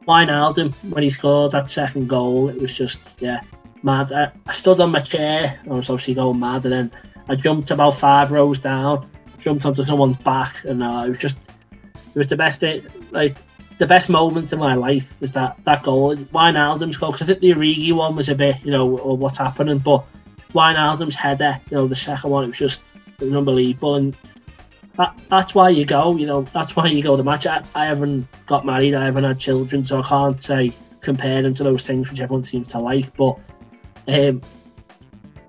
[0.07, 3.41] Wijnaldum when he scored that second goal, it was just yeah
[3.81, 4.11] mad.
[4.11, 5.59] I, I stood on my chair.
[5.65, 6.91] I was obviously going mad, and then
[7.27, 9.09] I jumped about five rows down,
[9.39, 11.37] jumped onto someone's back, and uh, it was just
[11.73, 12.83] it was the best day.
[13.11, 13.35] Like
[13.77, 17.11] the best moments in my life is that that goal, Wijnaldum's goal.
[17.11, 20.03] Because I think the Origi one was a bit, you know, or what's happening, but
[20.53, 22.81] Wijnaldum's header, you know, the second one, it was just
[23.19, 24.15] it was unbelievable, and
[24.95, 26.15] that, that's why you go.
[26.15, 27.45] You know, that's why you go to the match.
[27.45, 31.53] I, I haven't got married, I haven't had children, so I can't say compare them
[31.53, 33.15] to those things which everyone seems to like.
[33.15, 33.37] But
[34.07, 34.41] um,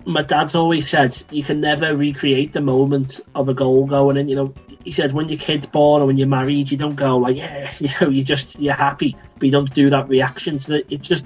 [0.05, 4.29] my dad's always said you can never recreate the moment of a goal going in.
[4.29, 4.53] You know,
[4.89, 7.71] he said when your kid's born or when you're married, you don't go like, yeah,
[7.79, 10.59] you know, you just you're happy, but you don't do that reaction.
[10.59, 11.25] So it's just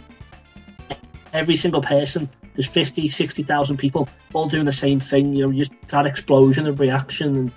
[1.31, 2.29] every single person.
[2.55, 5.33] There's 50, 60,000 people all doing the same thing.
[5.33, 7.51] You know, just that explosion of reaction, and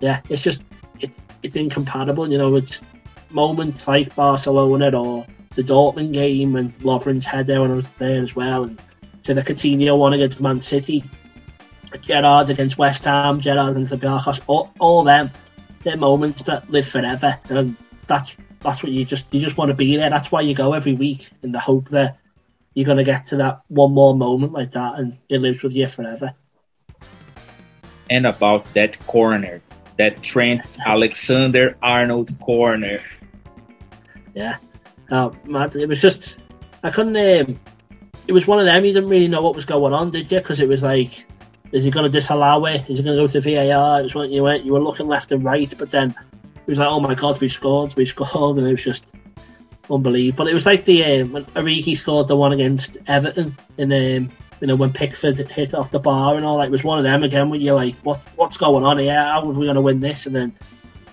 [0.00, 0.62] yeah, it's just
[1.00, 2.30] it's it's incompatible.
[2.30, 2.82] You know, it's
[3.30, 8.36] moments like Barcelona or the Dortmund game and Lovren's header when I was there as
[8.36, 8.78] well, and
[9.22, 11.02] to the Coutinho one against Man City
[11.98, 15.30] Gerrard against West Ham, Gerrard against the Biarcos, all, all them,
[15.82, 17.76] they're moments that live forever, and
[18.06, 20.10] that's that's what you just you just want to be there.
[20.10, 22.18] That's why you go every week in the hope that
[22.72, 25.72] you're going to get to that one more moment like that, and it lives with
[25.72, 26.34] you forever.
[28.10, 29.62] And about that corner,
[29.98, 32.98] that Trent Alexander Arnold corner.
[34.34, 34.56] Yeah.
[35.10, 35.76] Oh, mad.
[35.76, 36.36] It was just,
[36.82, 37.60] I couldn't, um,
[38.26, 40.38] it was one of them, you didn't really know what was going on, did you?
[40.38, 41.24] Because it was like,
[41.74, 42.88] is he going to disallow it?
[42.88, 44.00] Is he going to go to VAR?
[44.00, 46.78] It was when you went, you were looking left and right, but then it was
[46.78, 49.04] like, oh my god, we scored, we scored, and it was just
[49.90, 50.44] unbelievable.
[50.44, 54.68] But it was like the um, when scored the one against Everton, and um, you
[54.68, 56.68] know when Pickford hit off the bar and all that.
[56.68, 59.18] It was one of them again where you're like, what what's going on here?
[59.18, 60.26] How are we going to win this?
[60.26, 60.54] And then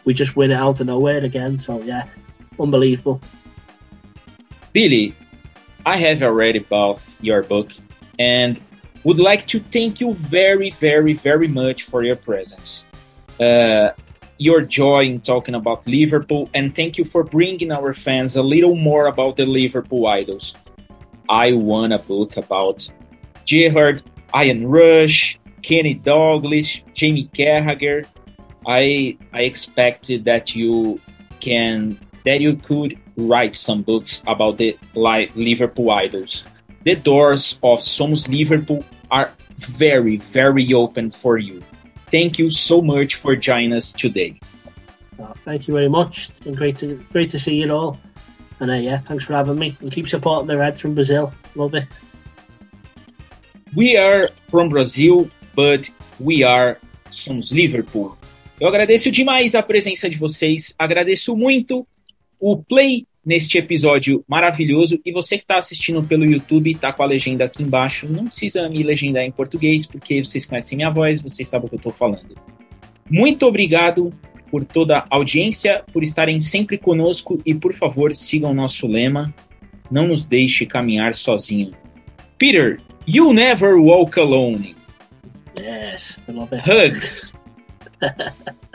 [0.05, 1.57] we just win it out of nowhere again.
[1.57, 2.05] So yeah,
[2.59, 3.20] unbelievable.
[4.74, 5.16] Billy,
[5.88, 7.72] I have already bought your book
[8.20, 8.62] and
[9.04, 12.86] would like to thank you very, very, very much for your presence.
[13.39, 13.91] Uh,
[14.38, 18.76] your joy in talking about Liverpool, and thank you for bringing our fans a little
[18.76, 20.56] more about the Liverpool idols.
[21.30, 22.89] I want a book about
[23.45, 24.02] Gerrard,
[24.36, 28.06] Ian Rush, Kenny Dalglish, Jamie Carragher.
[28.66, 30.99] I I expected that you
[31.39, 36.43] can that you could write some books about the like Liverpool idols.
[36.84, 41.62] The doors of Somos Liverpool are very very open for you.
[42.10, 44.40] Thank you so much for joining us today.
[45.20, 46.30] Oh, thank you very much.
[46.30, 48.00] It's been great to great to see you all.
[48.60, 49.78] And uh, yeah, thanks for having me.
[49.82, 51.34] And keep supporting the Reds from Brazil.
[51.56, 51.88] Love it.
[53.76, 56.78] We are from Brazil, but we are
[57.12, 58.18] somos Liverpool.
[58.60, 61.88] Eu agradeço demais a presença de vocês, agradeço muito
[62.40, 65.00] o play neste episódio maravilhoso.
[65.06, 68.08] E você que está assistindo pelo YouTube, está com a legenda aqui embaixo.
[68.08, 71.76] Não precisa me legendar em português, porque vocês conhecem minha voz, vocês sabem o que
[71.76, 72.36] eu estou falando.
[73.10, 74.14] Muito obrigado
[74.50, 79.34] por toda a audiência, por estarem sempre conosco e, por favor, sigam nosso lema:
[79.90, 81.74] não nos deixe caminhar sozinho.
[82.38, 84.76] Peter, you never walk alone.
[85.58, 86.18] Yes.
[86.66, 87.34] Hugs.